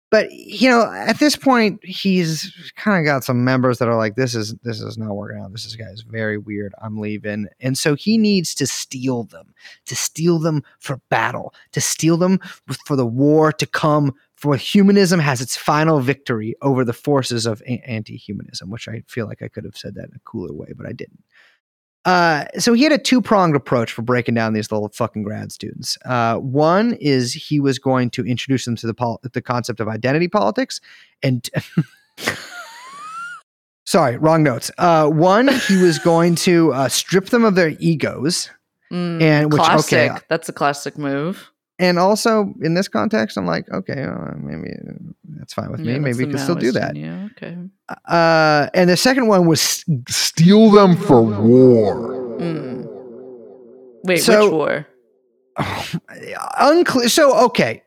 [0.09, 4.15] but you know, at this point, he's kind of got some members that are like,
[4.15, 5.51] "This is this is not working out.
[5.51, 6.73] This is guy is very weird.
[6.83, 9.55] I'm leaving." And so he needs to steal them,
[9.87, 12.39] to steal them for battle, to steal them
[12.85, 14.13] for the war to come.
[14.35, 19.41] For humanism has its final victory over the forces of anti-humanism, which I feel like
[19.41, 21.23] I could have said that in a cooler way, but I didn't.
[22.05, 25.51] Uh, so he had a two pronged approach for breaking down these little fucking grad
[25.51, 25.97] students.
[26.05, 29.87] Uh, one is he was going to introduce them to the pol- the concept of
[29.87, 30.81] identity politics,
[31.21, 31.49] and
[33.85, 34.69] sorry, wrong notes.
[34.77, 38.49] Uh, one, he was going to uh, strip them of their egos,
[38.91, 40.11] Mm, And which- okay, classic.
[40.11, 41.49] uh, That's a classic move.
[41.79, 44.93] And also in this context, I'm like, okay, uh, maybe uh,
[45.37, 45.93] that's fine with me.
[45.93, 46.95] Yeah, maybe we can still do that.
[46.95, 47.27] Yeah.
[47.31, 47.57] Okay.
[48.07, 52.37] Uh, and the second one was Steal them for war.
[52.39, 52.87] Mm.
[54.03, 54.87] Wait, So- which war?
[56.59, 57.09] unclear.
[57.09, 57.83] So okay,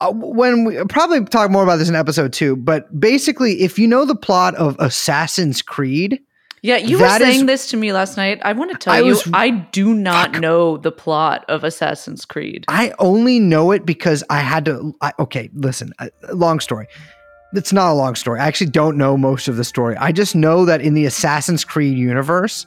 [0.00, 3.86] uh, when we probably talk more about this in episode two, but basically, if you
[3.88, 6.20] know the plot of Assassin's Creed,
[6.62, 8.38] Yeah, you were that is- saying this to me last night.
[8.42, 12.24] I want to tell I you, was- I do not know the plot of Assassin's
[12.26, 12.64] Creed.
[12.68, 14.94] I only know it because I had to.
[15.00, 16.86] I, okay, listen, uh, long story.
[17.54, 18.40] It's not a long story.
[18.40, 19.96] I actually don't know most of the story.
[19.96, 22.66] I just know that in the Assassin's Creed universe,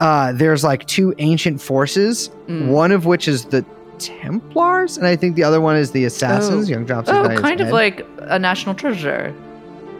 [0.00, 2.30] uh, there's like two ancient forces.
[2.48, 2.68] Mm.
[2.68, 3.64] One of which is the
[3.98, 6.68] Templars, and I think the other one is the Assassins.
[6.68, 6.72] Oh.
[6.72, 7.72] Young Johnson's Oh, kind of head.
[7.74, 9.34] like a national treasure.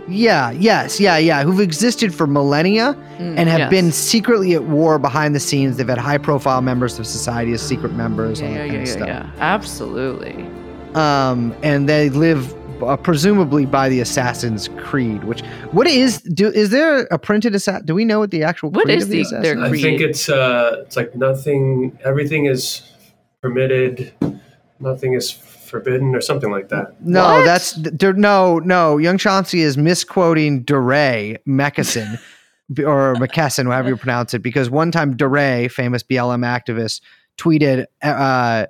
[0.08, 1.42] Yeah, yes, yeah, yeah.
[1.42, 3.70] Who've existed for millennia Mm, and have yes.
[3.70, 5.76] been secretly at war behind the scenes.
[5.76, 8.74] They've had high profile members of society as secret members, Yeah, all that yeah, kind
[8.76, 9.08] yeah, of stuff.
[9.08, 9.30] yeah.
[9.40, 10.46] Absolutely.
[10.94, 15.24] Um, and they live uh, presumably by the Assassin's Creed.
[15.24, 15.42] Which
[15.72, 17.84] what is do is there a printed assassin?
[17.84, 19.82] Do we know what the actual What creed is of the, the- their Assassin's I
[19.82, 21.98] think it's uh, it's like nothing.
[22.04, 22.90] Everything is
[23.42, 24.12] permitted.
[24.80, 25.30] Nothing is
[25.70, 27.00] forbidden, or something like that.
[27.00, 27.44] No, What?
[27.44, 28.12] that's there.
[28.12, 28.98] No, no.
[28.98, 32.20] Young Chauncey is misquoting DeRay Mckesson
[32.80, 37.00] or McKesson, however you pronounce it, because one time DeRay, famous BLM activist,
[37.38, 38.66] tweeted, uh,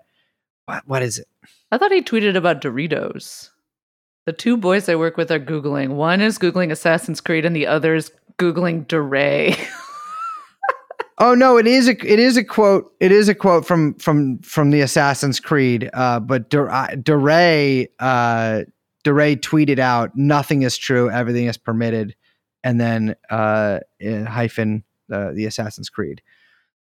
[0.67, 1.27] what, what is it?
[1.73, 3.51] I thought he tweeted about Doritos.
[4.27, 5.91] The two boys I work with are Googling.
[5.91, 9.57] One is Googling Assassin's Creed and the other is Googling DeRay.
[11.23, 12.93] Oh no, it is a it is a quote.
[12.99, 15.91] It is a quote from from from the Assassin's Creed.
[15.93, 18.63] Uh, but Der- uh, DeRay uh,
[19.05, 21.11] DeRay tweeted out, "Nothing is true.
[21.11, 22.17] Everything is permitted,"
[22.65, 26.23] and then uh, hyphen uh, the Assassin's Creed.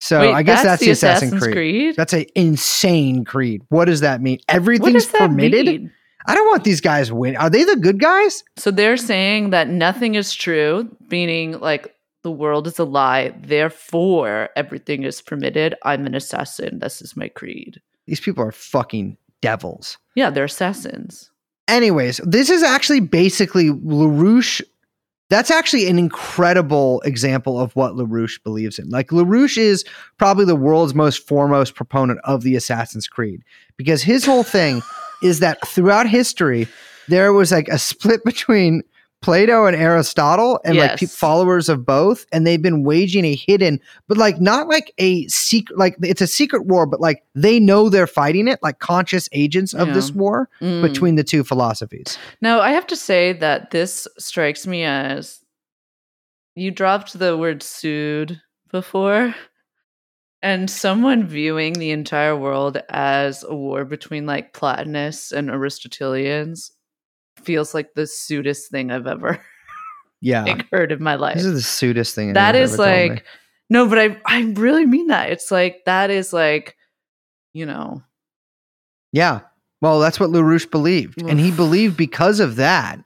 [0.00, 1.54] So Wait, I guess that's, the Assassin's, Assassin's Creed.
[1.54, 1.96] Creed?
[1.96, 3.62] That's an insane creed.
[3.70, 4.40] What does that mean?
[4.46, 5.64] Everything's that permitted.
[5.64, 5.92] mean?
[6.26, 7.36] I don't want these guys win.
[7.36, 8.44] Are they the good guys?
[8.56, 11.95] So they're saying that nothing is true, meaning like
[12.26, 13.32] the world is a lie.
[13.40, 15.76] Therefore, everything is permitted.
[15.84, 16.80] I'm an assassin.
[16.80, 17.80] This is my creed.
[18.06, 19.96] These people are fucking devils.
[20.16, 21.30] Yeah, they're assassins.
[21.68, 24.60] Anyways, this is actually basically LaRouche.
[25.30, 28.90] That's actually an incredible example of what LaRouche believes in.
[28.90, 29.84] Like, LaRouche is
[30.18, 33.44] probably the world's most foremost proponent of the Assassin's Creed
[33.76, 34.82] because his whole thing
[35.22, 36.66] is that throughout history,
[37.06, 38.82] there was like a split between
[39.22, 42.26] Plato and Aristotle and like pe- followers of both.
[42.32, 46.26] And they've been waging a hidden, but like not like a secret, like it's a
[46.26, 50.48] secret war, but like they know they're fighting it, like conscious agents of this war
[50.60, 50.82] Mm.
[50.82, 52.18] between the two philosophies.
[52.40, 55.40] Now, I have to say that this strikes me as
[56.54, 58.40] you dropped the word pseud
[58.70, 59.34] before,
[60.42, 66.70] and someone viewing the entire world as a war between like Platonists and Aristotelians
[67.46, 69.40] feels like the pseudest thing I've ever
[70.20, 70.44] Yeah.
[70.44, 71.36] like, heard in my life.
[71.36, 72.32] This is the pseudest thing.
[72.34, 73.08] That is ever told me.
[73.10, 73.24] like
[73.70, 75.30] no, but I I really mean that.
[75.30, 76.76] It's like that is like,
[77.52, 78.02] you know,
[79.12, 79.40] yeah.
[79.80, 81.20] Well, that's what LaRouche believed.
[81.22, 82.98] And he believed because of that,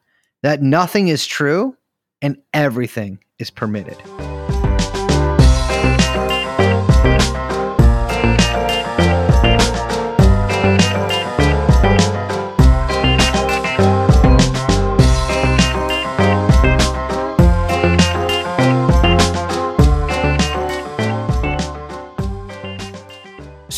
[0.42, 1.76] that nothing is true
[2.22, 3.96] and everything is permitted.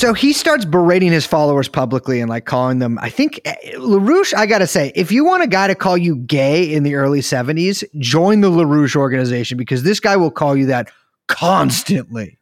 [0.03, 2.99] So he starts berating his followers publicly and like calling them.
[3.01, 6.17] I think eh, LaRouche, I gotta say, if you want a guy to call you
[6.17, 10.67] gay in the early 70s, join the LaRouche organization because this guy will call you
[10.67, 10.91] that
[11.29, 12.37] constantly.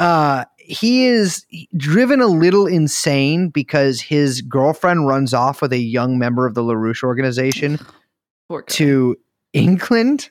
[0.00, 1.46] Uh, he is
[1.76, 6.62] driven a little insane because his girlfriend runs off with a young member of the
[6.62, 7.78] LaRouche organization
[8.70, 9.16] to
[9.52, 10.30] England,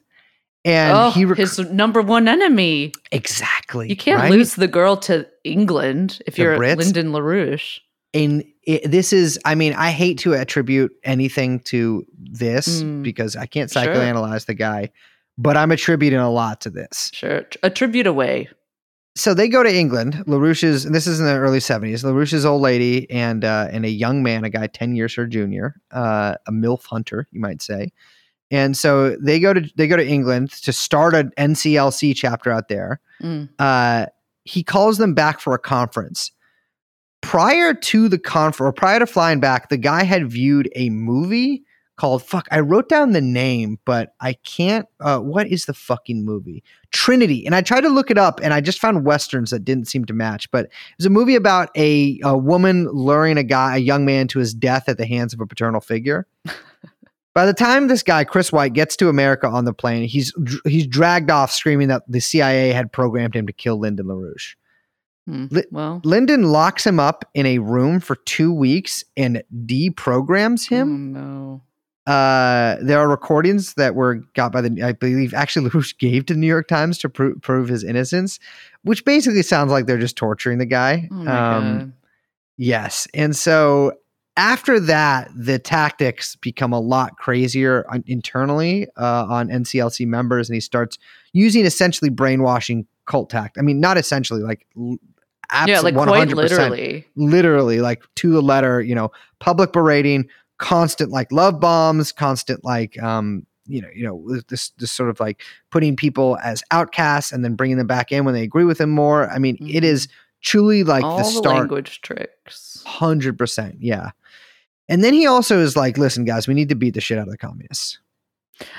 [0.68, 2.92] and oh, he rec- his number one enemy.
[3.12, 4.32] exactly You can't right?
[4.32, 6.78] lose the girl to England if The you're Brits?
[6.78, 7.80] Lyndon LaRouche.
[8.14, 13.02] and it, this is i mean i hate to attribute anything to this Mm.
[13.04, 13.84] because i can't Sure.
[13.84, 14.90] psychoanalyze the guy
[15.38, 17.44] but i'm attributing a lot to this Sure.
[17.64, 18.50] Attribute away.
[19.16, 22.62] so they go to england larouche's and this is in the early 70s larouche's old
[22.62, 26.52] lady and uh, and a young man a guy 10 years her junior uh, a
[26.52, 27.92] milf hunter you might say
[28.52, 32.68] and so they go to they go to england to start an nclc chapter out
[32.70, 33.50] there Mm.
[33.58, 34.06] uh,
[34.44, 36.32] he calls them back for a conference.
[37.22, 41.64] Prior to the conference, or prior to flying back, the guy had viewed a movie
[41.98, 44.86] called "Fuck." I wrote down the name, but I can't.
[45.00, 46.64] Uh, what is the fucking movie?
[46.92, 47.44] Trinity.
[47.46, 50.06] And I tried to look it up, and I just found westerns that didn't seem
[50.06, 50.50] to match.
[50.52, 54.28] But it was a movie about a, a woman luring a guy, a young man,
[54.30, 56.28] to his death at the hands of a paternal figure.
[57.38, 60.34] By the time this guy Chris White gets to America on the plane, he's
[60.66, 64.56] he's dragged off screaming that the CIA had programmed him to kill Lyndon LaRouche.
[65.28, 65.46] Hmm.
[65.70, 71.16] Well, Lyndon locks him up in a room for two weeks and deprograms him.
[71.16, 72.12] Oh, no.
[72.12, 76.34] Uh, there are recordings that were got by the, I believe, actually LaRouche gave to
[76.34, 78.40] the New York Times to pro- prove his innocence,
[78.82, 81.08] which basically sounds like they're just torturing the guy.
[81.12, 81.94] Oh Um.
[82.58, 83.08] Yes.
[83.14, 83.94] And so
[84.38, 90.56] after that, the tactics become a lot crazier on- internally uh, on NCLC members, and
[90.56, 90.98] he starts
[91.34, 93.58] using essentially brainwashing cult tact.
[93.58, 94.98] I mean, not essentially, like l-
[95.66, 97.06] Yeah, like 100%, quite literally.
[97.16, 98.80] literally, like to the letter.
[98.82, 100.28] You know, public berating,
[100.60, 105.20] constant like love bombs, constant like um, you know, you know, this this sort of
[105.20, 108.80] like putting people as outcasts and then bringing them back in when they agree with
[108.80, 109.30] him more.
[109.30, 109.84] I mean, it Mhm.
[109.84, 110.08] is
[110.42, 112.84] truly like All the the, start language tricks.
[112.86, 114.12] Hundred percent, yeah.
[114.90, 117.28] And then he also is like, "Listen, guys, we need to beat the shit out
[117.28, 118.00] of the communists."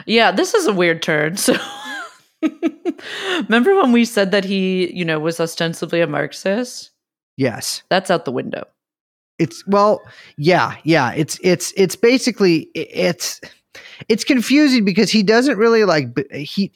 [0.07, 1.37] Yeah, this is a weird turn.
[1.37, 1.55] So
[3.43, 6.91] remember when we said that he, you know, was ostensibly a Marxist?
[7.37, 8.65] Yes, That's out the window.
[9.39, 10.03] it's well,
[10.37, 11.13] yeah, yeah.
[11.13, 13.41] It's it's it's basically it's
[14.09, 16.73] it's confusing because he doesn't really like he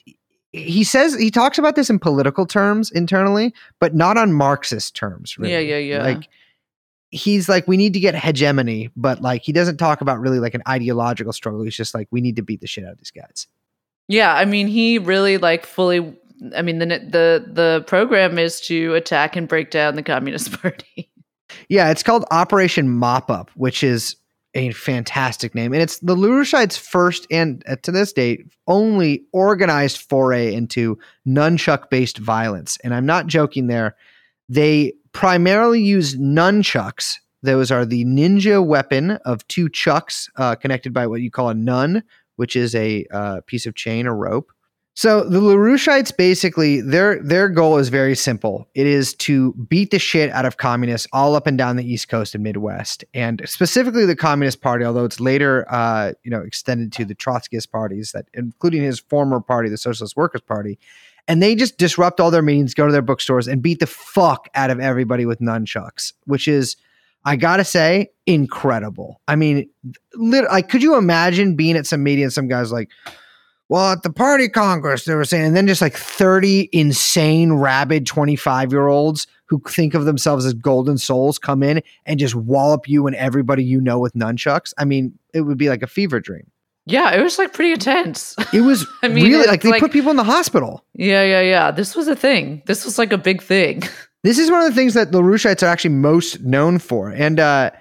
[0.53, 5.37] he says he talks about this in political terms internally, but not on Marxist terms.
[5.37, 5.51] Really.
[5.51, 6.03] Yeah, yeah, yeah.
[6.03, 6.29] Like
[7.13, 10.55] he's like, we need to get hegemony, but like he doesn't talk about really like
[10.55, 11.61] an ideological struggle.
[11.61, 13.47] He's just like, we need to beat the shit out of these guys.
[14.07, 16.17] Yeah, I mean, he really like fully.
[16.55, 21.09] I mean, the the the program is to attack and break down the Communist Party.
[21.69, 24.15] Yeah, it's called Operation Mop Up, which is
[24.55, 25.73] a fantastic name.
[25.73, 30.97] And it's the Larouchites' first and uh, to this date only organized foray into
[31.27, 32.77] nunchuck based violence.
[32.83, 33.95] And I'm not joking there.
[34.49, 37.19] They primarily use nunchucks.
[37.41, 41.53] Those are the ninja weapon of two chucks uh, connected by what you call a
[41.53, 42.03] nun,
[42.35, 44.51] which is a uh, piece of chain or rope.
[44.95, 48.69] So the LaRouchites basically their their goal is very simple.
[48.75, 52.09] It is to beat the shit out of communists all up and down the East
[52.09, 54.85] Coast and Midwest, and specifically the Communist Party.
[54.85, 59.39] Although it's later, uh, you know, extended to the Trotskyist parties, that including his former
[59.39, 60.77] party, the Socialist Workers Party,
[61.27, 64.49] and they just disrupt all their meetings, go to their bookstores, and beat the fuck
[64.55, 66.75] out of everybody with nunchucks, which is.
[67.25, 69.21] I gotta say, incredible.
[69.29, 69.69] I mean,
[70.17, 72.89] like, could you imagine being at some meeting and some guys like,
[73.69, 78.05] well, at the party congress, they were saying, and then just like 30 insane, rabid
[78.05, 82.87] 25 year olds who think of themselves as golden souls come in and just wallop
[82.87, 84.73] you and everybody you know with nunchucks.
[84.77, 86.51] I mean, it would be like a fever dream.
[86.85, 88.35] Yeah, it was like pretty intense.
[88.53, 90.83] It was I mean, really like they like- put people in the hospital.
[90.93, 91.71] yeah, yeah, yeah.
[91.71, 92.61] This was a thing.
[92.65, 93.83] This was like a big thing.
[94.25, 97.09] This is one of the things that the Larouchites are actually most known for.
[97.09, 97.71] And uh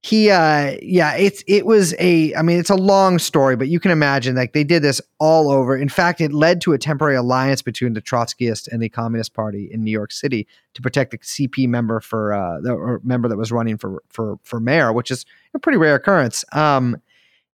[0.00, 3.80] he uh yeah, it's it was a I mean it's a long story, but you
[3.80, 5.76] can imagine like they did this all over.
[5.76, 9.68] In fact, it led to a temporary alliance between the Trotskyist and the Communist Party
[9.72, 13.36] in New York City to protect the CP member for uh the or member that
[13.36, 16.44] was running for for for mayor, which is a pretty rare occurrence.
[16.52, 16.96] Um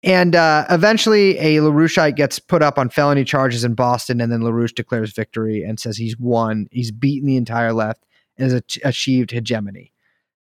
[0.04, 4.42] and uh, eventually, a LaRoucheite gets put up on felony charges in Boston, and then
[4.42, 6.68] LaRouche declares victory and says he's won.
[6.72, 8.06] He's beaten the entire left
[8.38, 9.92] and has achieved hegemony.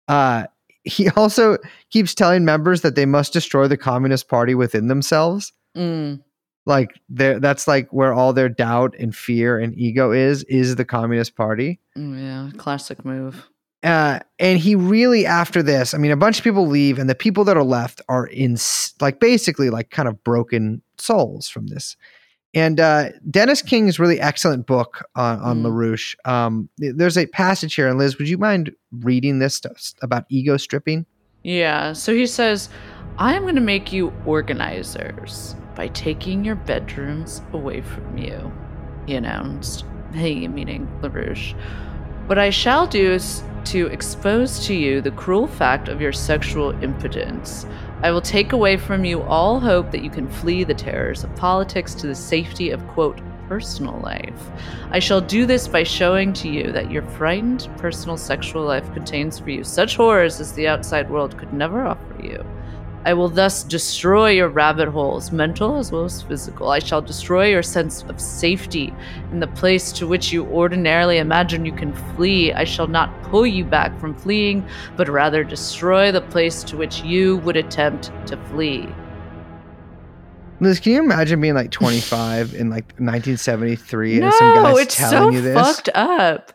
[0.09, 0.47] Uh,
[0.85, 1.59] he also
[1.91, 5.53] keeps telling members that they must destroy the Communist Party within themselves.
[5.77, 6.23] Mm.
[6.67, 11.37] Like that's like where all their doubt and fear and ego is is the Communist
[11.37, 11.79] Party.
[11.97, 13.49] Mm, Yeah, classic move.
[13.83, 17.15] Uh, and he really after this, I mean, a bunch of people leave, and the
[17.15, 18.57] people that are left are in
[19.01, 21.97] like basically like kind of broken souls from this.
[22.55, 25.67] And uh, Dennis King's really excellent book on, on Mm.
[25.67, 26.15] LaRouche.
[26.25, 30.57] Um, there's a passage here, and Liz, would you mind reading this stuff about ego
[30.57, 31.05] stripping?
[31.45, 32.71] Yeah, so he says,
[33.19, 35.55] I am going to make you organizers.
[35.77, 38.51] by taking your bedrooms away from you,
[39.07, 39.85] he announced.
[40.15, 41.55] He, meaning LaRouche.
[42.27, 46.71] What I shall do is to expose to you the cruel fact of your sexual
[46.83, 47.67] impotence.
[48.03, 51.37] I will take away from you all hope that you can flee the terrors of
[51.37, 54.51] politics to the safety of, quote, personal life.
[54.91, 59.39] I shall do this by showing to you that your frightened personal sexual life contains
[59.39, 62.45] for you such horrors as the outside world could never offer you.
[63.07, 66.71] I will thus destroy your rabbit holes, mental as well as physical.
[66.71, 68.93] I shall destroy your sense of safety
[69.31, 72.53] in the place to which you ordinarily imagine you can flee.
[72.53, 77.05] I shall not pull you back from fleeing, but rather destroy the place to which
[77.05, 78.89] you would attempt to flee.
[80.59, 84.97] Liz, can you imagine being like 25 in like 1973 no, and some guys it's
[84.97, 85.55] telling so you this?
[85.55, 86.55] fucked up.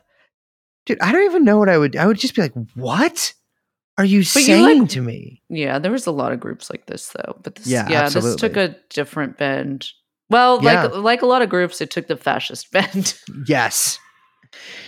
[0.86, 1.96] Dude, I don't even know what I would.
[1.96, 3.34] I would just be like, "What
[3.98, 6.70] are you But you, saying like- to me?" Yeah, there was a lot of groups
[6.70, 9.90] like this though, but this, Yeah, yeah, this took a different bend.
[10.30, 10.84] Well, Yeah.
[10.84, 13.16] like like a lot of groups, it took the fascist bend.
[13.48, 14.00] Yes.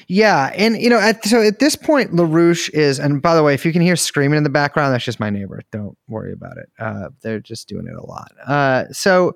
[0.08, 3.54] Yeah, and you know, at, so at this point, Larouche is, and by the way,
[3.54, 5.62] if you can hear screaming in the background, that's just my neighbor.
[5.72, 6.70] Don't worry about it.
[6.80, 8.32] Uh, they're just doing it a lot.
[8.46, 9.36] Uh, so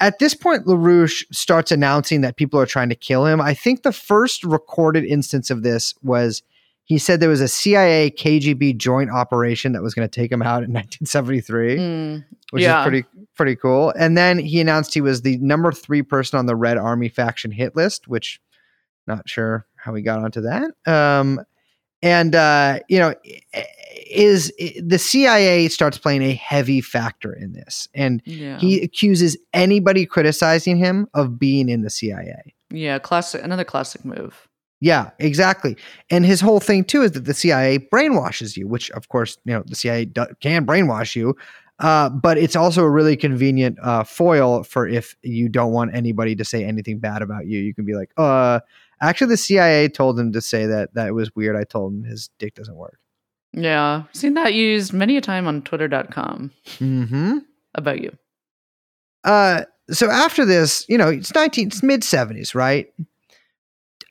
[0.00, 3.40] at this point, Larouche starts announcing that people are trying to kill him.
[3.40, 6.42] I think the first recorded instance of this was
[6.86, 10.40] he said there was a CIA KGB joint operation that was going to take him
[10.40, 12.80] out in 1973 Mm, which Yeah.
[12.80, 13.04] is pretty
[13.36, 13.92] pretty cool.
[13.98, 17.50] And then he announced he was the number three person on the Red Army faction
[17.50, 18.40] hit list, which
[19.06, 20.70] not sure how he got onto that.
[20.86, 21.40] Um,
[22.02, 23.14] and uh, you know,
[24.10, 30.06] is the CIA starts playing a heavy factor in this, and yeah, he accuses anybody
[30.06, 32.54] criticizing him of being in the CIA.
[32.70, 34.45] yeah, classic, another classic move.
[34.80, 35.76] Yeah, exactly.
[36.10, 39.54] And his whole thing too is that the CIA brainwashes you, which of course you
[39.54, 41.34] know the CIA do- can brainwash you,
[41.78, 46.36] uh, but it's also a really convenient uh, foil for if you don't want anybody
[46.36, 47.58] to say anything bad about you.
[47.58, 48.60] You can be like, uh,
[49.00, 51.56] actually, the CIA told him to say that that was weird.
[51.56, 52.98] I told him his dick doesn't work.
[53.52, 57.38] Yeah, seen that used many a time on Twitter.com Hmm.
[57.74, 58.14] about you.
[59.24, 62.92] Uh, so after this, you know, it's nineteen, it's mid seventies, right?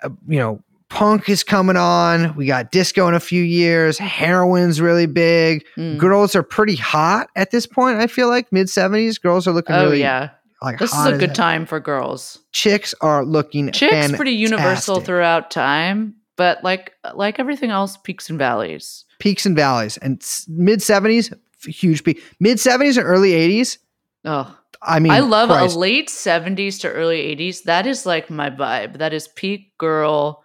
[0.04, 2.36] Uh, you know, punk is coming on.
[2.36, 3.98] We got disco in a few years.
[3.98, 5.66] Heroin's really big.
[5.78, 5.98] Mm.
[5.98, 7.98] Girls are pretty hot at this point.
[8.00, 10.30] I feel like mid seventies, girls are looking Oh really yeah,
[10.62, 12.40] like this is a good time for girls.
[12.52, 18.38] Chicks are looking Chicks pretty universal throughout time, but like like everything else, peaks and
[18.40, 19.06] valleys.
[19.20, 19.98] peaks and valleys.
[19.98, 21.32] And mid seventies,
[21.66, 22.22] huge peak.
[22.40, 23.80] Mid seventies and early eighties.
[24.24, 25.76] Oh, I mean, I love Christ.
[25.76, 27.64] a late 70s to early 80s.
[27.64, 29.00] That is like my vibe.
[29.00, 30.44] That is peak girl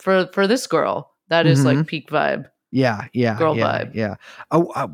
[0.00, 1.14] for for this girl.
[1.28, 2.46] That is like peak vibe.
[2.70, 3.94] Yeah, yeah, Girl yeah, vibe.
[3.94, 4.14] Yeah.
[4.50, 4.88] Oh, uh,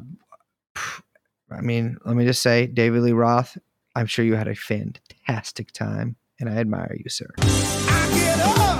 [1.50, 3.56] I mean, let me just say, David Lee Roth.
[3.96, 7.26] I'm sure you had a fantastic time, and I admire you, sir.
[7.38, 8.78] I,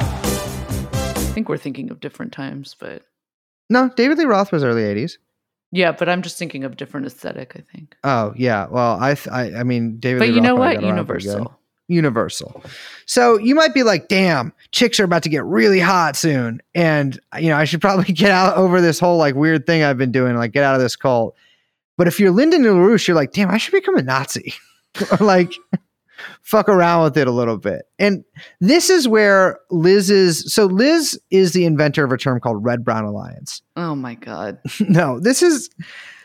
[1.16, 3.02] I think we're thinking of different times, but
[3.70, 5.18] No, David Lee Roth was early '80s.
[5.70, 7.96] Yeah, but I'm just thinking of different aesthetic, I think.
[8.04, 8.66] Oh yeah.
[8.70, 10.20] Well, I, th- I, I mean, David.
[10.20, 10.80] But Lee you know Roth what?
[10.80, 11.32] got around pretty good.
[11.32, 11.58] Universal.
[11.88, 12.62] Universal.
[13.06, 16.60] So you might be like, damn, chicks are about to get really hot soon.
[16.74, 19.98] And, you know, I should probably get out over this whole like weird thing I've
[19.98, 21.34] been doing, like get out of this cult.
[21.96, 24.54] But if you're Lyndon LaRouche, you're like, damn, I should become a Nazi.
[25.12, 25.52] or like
[26.42, 27.82] fuck around with it a little bit.
[27.98, 28.24] And
[28.60, 30.52] this is where Liz is.
[30.52, 33.62] So Liz is the inventor of a term called Red Brown Alliance.
[33.76, 34.58] Oh my god.
[34.80, 35.70] no, this is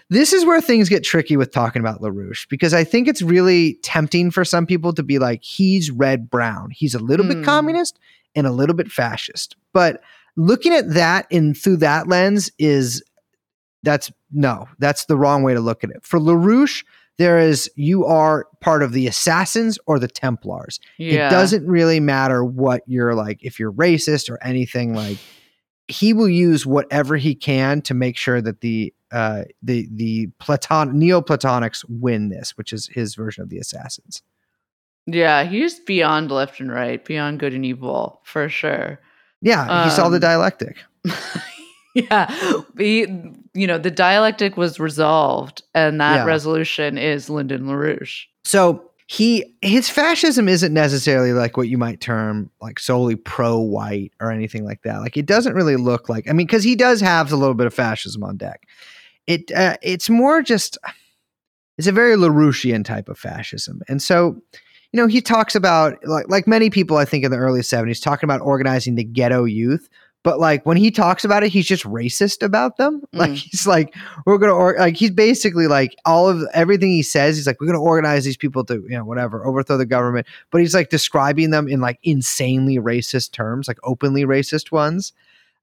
[0.09, 3.75] this is where things get tricky with talking about LaRouche because I think it's really
[3.83, 6.69] tempting for some people to be like, he's red brown.
[6.71, 7.43] He's a little bit Hmm.
[7.43, 7.99] communist
[8.35, 9.55] and a little bit fascist.
[9.71, 10.01] But
[10.35, 13.01] looking at that in through that lens is
[13.83, 16.03] that's no, that's the wrong way to look at it.
[16.03, 16.83] For LaRouche,
[17.17, 20.79] there is you are part of the assassins or the Templars.
[20.97, 21.27] Yeah.
[21.27, 25.17] It doesn't really matter what you're like, if you're racist or anything like
[25.87, 30.93] he will use whatever he can to make sure that the uh the the Platon
[30.93, 34.23] Neoplatonics win this, which is his version of the assassins.
[35.05, 38.99] Yeah, he's beyond left and right, beyond good and evil, for sure.
[39.41, 40.77] Yeah, he saw the Um, dialectic.
[42.09, 42.63] yeah.
[42.77, 43.01] He,
[43.53, 46.25] you know, the dialectic was resolved, and that Yeah.
[46.25, 48.25] resolution is Lyndon LaRouche.
[48.43, 54.31] So he his fascism isn't necessarily like what you might term like solely pro-white or
[54.31, 54.99] anything like that.
[54.99, 56.27] Like it doesn't really look like.
[56.29, 58.65] I mean, because he does have a little bit of fascism on deck.
[59.27, 60.77] It uh, it's more just
[61.77, 64.41] it's a very Larouchian type of fascism, and so
[64.91, 67.99] you know he talks about like like many people I think in the early seventies
[67.99, 69.89] talking about organizing the ghetto youth.
[70.23, 73.01] But like when he talks about it, he's just racist about them.
[73.13, 73.35] Like Mm.
[73.35, 73.95] he's like,
[74.25, 77.35] we're gonna or like he's basically like all of everything he says.
[77.35, 80.25] He's like, we're gonna organize these people to you know whatever overthrow the government.
[80.49, 85.13] But he's like describing them in like insanely racist terms, like openly racist ones.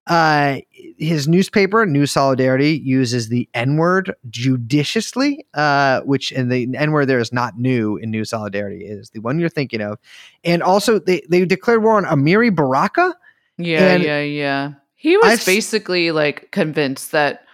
[0.06, 0.58] Uh,
[0.98, 7.06] his newspaper, New Solidarity, uses the N word judiciously, uh, which and the N word
[7.06, 9.98] there is not new in New Solidarity, it is the one you're thinking of.
[10.44, 13.14] And also, they, they declared war on Amiri Baraka.
[13.62, 14.72] Yeah, And yeah, yeah.
[14.96, 17.44] He was I've basically like convinced that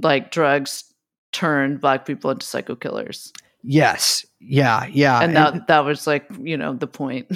[0.00, 0.84] like drugs
[1.32, 3.32] turned black people into psycho killers.
[3.62, 5.20] Yes, yeah, yeah.
[5.20, 7.26] and that that was like, you know, the point.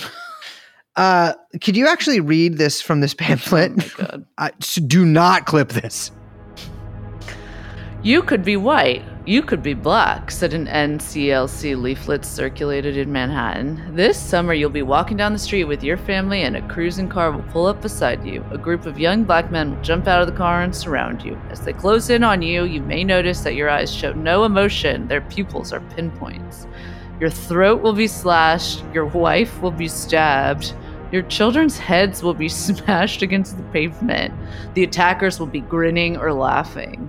[0.97, 3.77] uh, could you actually read this from this oh pamphlet?
[3.77, 4.27] my god.
[4.61, 6.13] s- do not clip this.
[8.03, 9.05] You could be white.
[9.25, 13.95] You could be black, said an NCLC leaflet circulated in Manhattan.
[13.95, 17.31] This summer, you'll be walking down the street with your family, and a cruising car
[17.31, 18.45] will pull up beside you.
[18.51, 21.41] A group of young black men will jump out of the car and surround you.
[21.51, 25.07] As they close in on you, you may notice that your eyes show no emotion,
[25.07, 26.67] their pupils are pinpoints.
[27.21, 30.75] Your throat will be slashed, your wife will be stabbed.
[31.13, 34.35] Your children's heads will be smashed against the pavement.
[34.75, 37.09] The attackers will be grinning or laughing.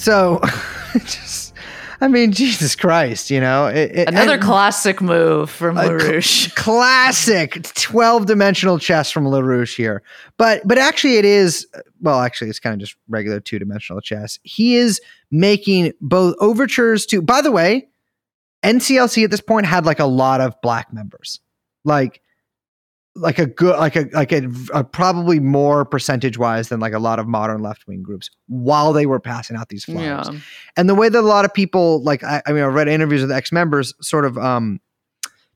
[0.00, 0.40] So,
[0.94, 1.52] just,
[2.00, 7.62] I mean, Jesus Christ, you know, it, it- Another classic move from A cl- classic
[7.74, 10.02] 12 dimensional chess from LaRouche here.
[10.38, 11.66] But but actually it is
[12.00, 14.38] well actually it's kind of just regular two dimensional chess.
[14.42, 17.86] He is making both overtures to by the way,
[18.62, 21.40] NCLC at this point had like a lot of black members.
[21.84, 22.22] Like
[23.20, 26.98] like a good like a like a, a probably more percentage wise than like a
[26.98, 30.38] lot of modern left wing groups while they were passing out these flyers Yeah.
[30.76, 33.22] and the way that a lot of people like I, I mean i read interviews
[33.22, 34.80] with ex-members sort of um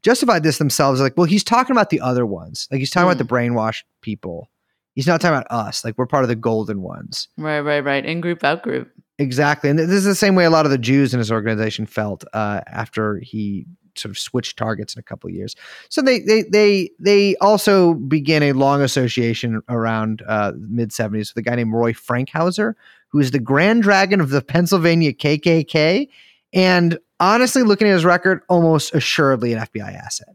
[0.03, 2.69] justified this themselves like well he's talking about the other ones.
[2.71, 4.51] Like he's talking about the brainwashed people.
[4.95, 5.85] He's not talking about us.
[5.85, 7.27] Like we're part of the golden ones.
[7.37, 8.05] Right, right, right.
[8.05, 8.91] In group, out group.
[9.19, 9.69] exactly.
[9.71, 12.23] And this is the same way a lot of the jews in his organization felt
[12.33, 15.55] uh, after he sort of switch targets in a couple of years.
[15.89, 21.37] So they they they they also began a long association around uh, mid 70s with
[21.37, 22.75] a guy named roy frankhouser
[23.09, 26.09] who is the grand dragon of the pennsylvania kkk
[26.53, 30.35] and honestly looking at his record almost assuredly an fbi asset.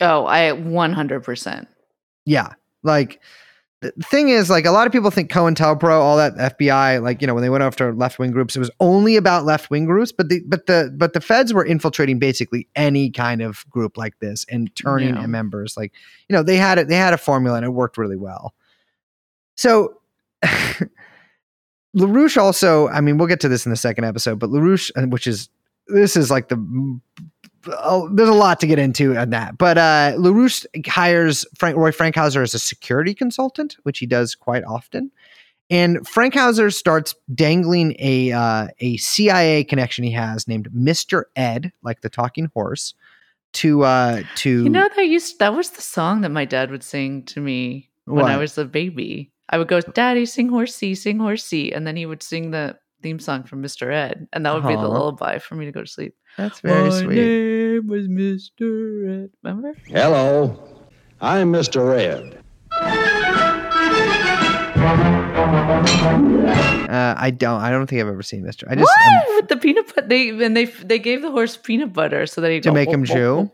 [0.00, 1.66] Oh, I 100%.
[2.24, 2.54] yeah.
[2.82, 3.20] Like
[3.80, 7.26] the thing is like a lot of people think COINTELPRO, all that FBI, like you
[7.26, 10.12] know when they went after left wing groups, it was only about left wing groups,
[10.12, 14.18] but the but the but the feds were infiltrating basically any kind of group like
[14.18, 15.26] this and turning Yeah.
[15.26, 15.92] members like
[16.28, 18.54] you know they had it they had a formula and it worked really well.
[19.56, 19.98] So
[21.96, 25.06] LaRouche also, I mean, we'll get to this in the second episode, but LaRouche, uh,
[25.08, 25.48] which is
[25.88, 27.00] this is like the
[27.66, 29.58] oh, there's a lot to get into on that.
[29.58, 34.64] But uh LaRouche hires Frank Roy Frankhouser as a security consultant, which he does quite
[34.64, 35.10] often.
[35.70, 41.24] And Frankhouser starts dangling a uh, a CIA connection he has named Mr.
[41.36, 42.94] Ed, like the talking horse,
[43.54, 46.82] to uh to You know that used that was the song that my dad would
[46.82, 49.30] sing to me when I was a baby.
[49.48, 53.18] I would go, "Daddy, sing horsey, sing horsey," and then he would sing the theme
[53.18, 53.92] song from Mr.
[53.92, 56.14] Ed, and that would be the lullaby for me to go to sleep.
[56.36, 57.16] That's very my sweet.
[57.16, 59.24] name was Mr.
[59.24, 59.30] Ed.
[59.42, 59.74] Remember?
[59.86, 60.62] Hello,
[61.20, 61.88] I'm Mr.
[61.90, 62.36] Red.
[66.90, 68.64] Uh, I don't I don't think I've ever seen Mr.
[68.68, 70.08] I just what um, with the peanut butter?
[70.08, 73.04] They and they they gave the horse peanut butter so that he To make him
[73.04, 73.50] chew?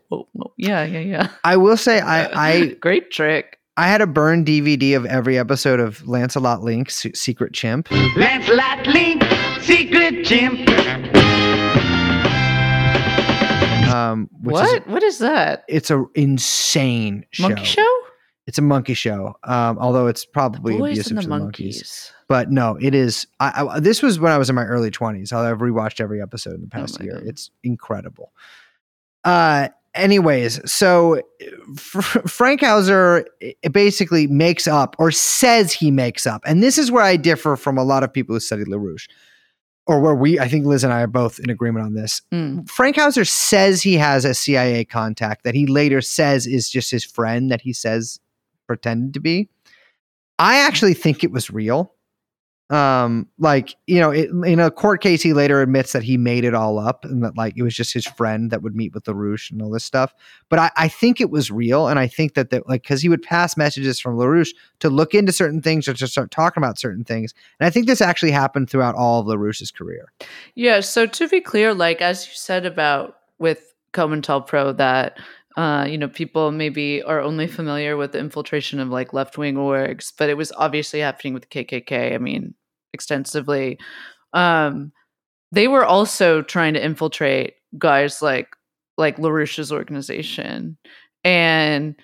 [0.57, 1.29] Yeah, yeah, yeah.
[1.45, 3.59] I will say I I great trick.
[3.77, 7.91] I had a burn DVD of every episode of Lancelot Link's Se- Secret Chimp.
[8.17, 9.23] Lancelot Link,
[9.67, 10.69] secret chimp.
[13.93, 14.87] Um, which is What?
[14.89, 15.65] what is that?
[15.69, 17.49] it's a insane show.
[17.49, 17.99] Monkey show?
[18.47, 19.35] It's a monkey show.
[19.45, 21.77] Um, although it's probably Boys abusive and the to the monkeys.
[21.77, 22.13] monkeys.
[22.29, 23.27] But no, it is.
[23.41, 25.33] I, I, this was when I was in my early twenties.
[25.33, 27.15] I've rewatched every episode in the past Oh year.
[27.15, 27.23] God.
[27.27, 28.33] It's incredible.
[29.25, 31.23] Uh, anyways, so
[31.77, 37.03] Fr- Frankhouser eh, basically makes up or says he makes up, and this is where
[37.05, 39.09] I differ from a lot of people who study LaRouche,
[39.87, 42.23] or where we, I think Liz and I are both in agreement on this.
[42.33, 42.65] Mm.
[42.67, 47.51] Frankhouser says he has a CIA contact that he later says is just his friend
[47.51, 48.19] that he says
[48.67, 49.49] pretended to be.
[50.39, 51.95] I actually think it was real.
[52.69, 56.45] Um, like you know, it, in a court case, he later admits that he made
[56.45, 59.05] it all up and that like it was just his friend that would meet with
[59.05, 60.13] LaRouche and all this stuff.
[60.49, 63.09] But I, I think it was real, and I think that that like because he
[63.09, 64.51] would pass messages from LaRouche
[64.81, 67.87] to look into certain things or to start talking about certain things, and I think
[67.87, 70.13] this actually happened throughout all of LaRouche's career.
[70.57, 70.81] Yeah.
[70.81, 75.19] So to be clear, like as you said about with COINTELPRO, that
[75.57, 79.55] uh, you know, people maybe are only familiar with the infiltration of like left wing
[79.57, 82.15] orgs, but it was obviously happening with KKK.
[82.15, 82.55] I mean,
[82.93, 83.79] extensively.
[84.33, 84.93] Um,
[85.53, 88.49] they were also trying to infiltrate guys like
[88.99, 90.77] like LaRouche's organization,
[91.25, 91.95] and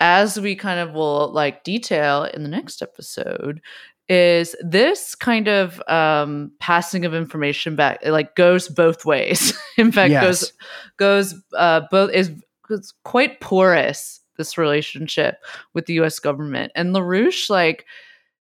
[0.00, 3.60] as we kind of will like detail in the next episode,
[4.08, 9.52] is this kind of um, passing of information back it, like goes both ways.
[9.76, 10.22] in fact, Yes.
[10.22, 10.52] goes
[10.98, 12.30] goes uh, both is
[12.70, 15.36] it's quite porous this relationship
[15.74, 16.18] with the U.S.
[16.18, 17.86] government and LaRouche like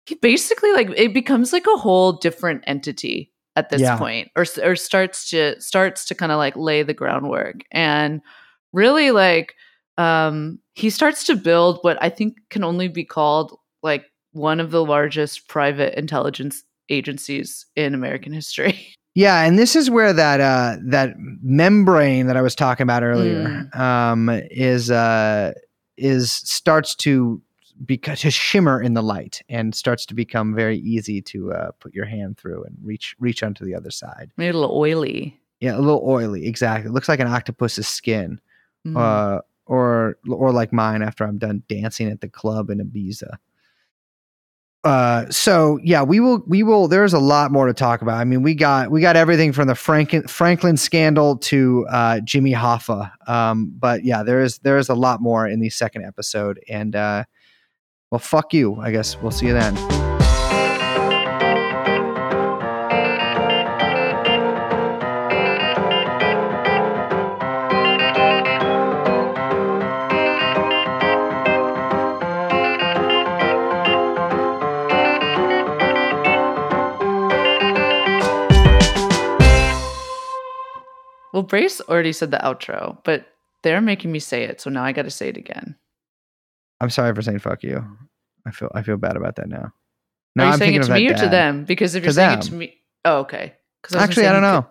[0.06, 3.96] he basically like it becomes like a whole different entity at this Yeah.
[3.96, 8.20] point, or or starts to starts to kind of like lay the groundwork and
[8.72, 9.54] really like
[9.98, 14.72] um he starts to build what I think can only be called like one of
[14.72, 18.88] the largest private intelligence agencies in American history.
[19.14, 23.68] Yeah, and this is where that uh, that membrane that I was talking about earlier
[23.74, 25.52] um, is uh,
[25.96, 27.40] is starts to
[27.88, 32.04] to shimmer in the light and starts to become very easy to uh, put your
[32.06, 34.30] hand through and reach reach onto the other side.
[34.36, 35.38] Maybe a little oily.
[35.60, 36.46] Yeah, a little oily.
[36.46, 36.90] Exactly.
[36.90, 38.40] It looks like an octopus's skin,
[38.86, 38.98] Mm.
[38.98, 43.36] uh, or or like mine after I'm done dancing at the club in Ibiza.
[44.84, 46.88] Uh, so yeah, we will we will.
[46.88, 48.20] There's a lot more to talk about.
[48.20, 52.52] I mean, we got we got everything from the Franklin Franklin scandal to uh, Jimmy
[52.52, 53.10] Hoffa.
[53.26, 56.94] Um, but yeah, there is there is a lot more in the second episode, and
[56.94, 57.24] uh,
[58.10, 58.76] well, fuck you.
[58.76, 60.13] I guess we'll see you then.
[81.34, 83.26] Well, Brace already said the outro, but
[83.64, 85.74] they're making me say it, so now I got to say it again.
[86.80, 87.84] I'm sorry for saying fuck you.
[88.46, 89.56] I feel I feel bad about that now.
[89.58, 89.72] Are
[90.36, 91.64] No, you I'm saying it to me or to them?
[91.64, 92.74] Because if you're saying it to me,
[93.04, 93.54] oh, okay.
[93.82, 94.62] 'Cause was gonna Actually, I don't know.
[94.62, 94.70] could-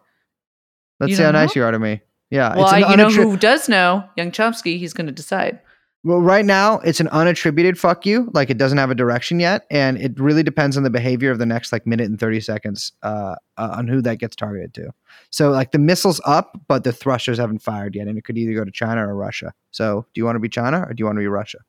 [1.01, 2.01] Let's see how don't nice you are to me.
[2.29, 2.55] Yeah.
[2.55, 4.07] Well, it's I, you know who does know?
[4.15, 4.77] Young Chomsky.
[4.79, 5.59] He's going to decide.
[6.05, 8.29] Well, right now it's an unattributed fuck you.
[8.33, 11.39] Like it doesn't have a direction yet, and it really depends on the behavior of
[11.39, 14.91] the next like minute and thirty seconds uh, uh, on who that gets targeted to.
[15.29, 18.53] So like the missile's up, but the thrusters haven't fired yet, and it could either
[18.53, 19.53] go to China or Russia.
[19.71, 21.59] So do you want to be China or do you want to be Russia?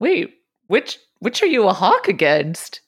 [0.00, 0.34] Wait,
[0.66, 2.80] which which are you a hawk against?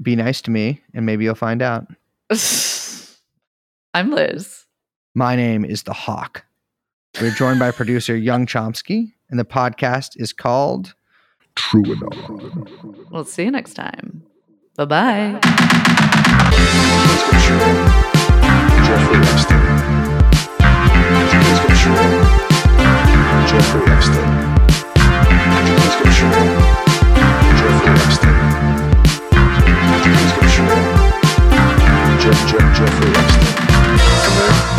[0.00, 1.88] Be nice to me, and maybe you'll find out.
[3.94, 4.66] I'm Liz.
[5.14, 6.44] My name is the Hawk.
[7.20, 10.94] We're joined by producer Young Chomsky, and the podcast is called.
[11.56, 13.10] TrueAnon.
[13.10, 14.22] We'll see you next time.
[14.76, 15.40] Bye bye.
[18.86, 19.62] Jeffrey Epstein.
[21.12, 21.96] Let's go show.
[23.46, 24.32] Jeffrey Epstein.
[26.12, 26.48] Let's.
[27.58, 28.36] Jeffrey Epstein.
[30.14, 30.72] Let's go show.
[32.22, 34.71] Jeff, Jeff, Jeffrey Epstein.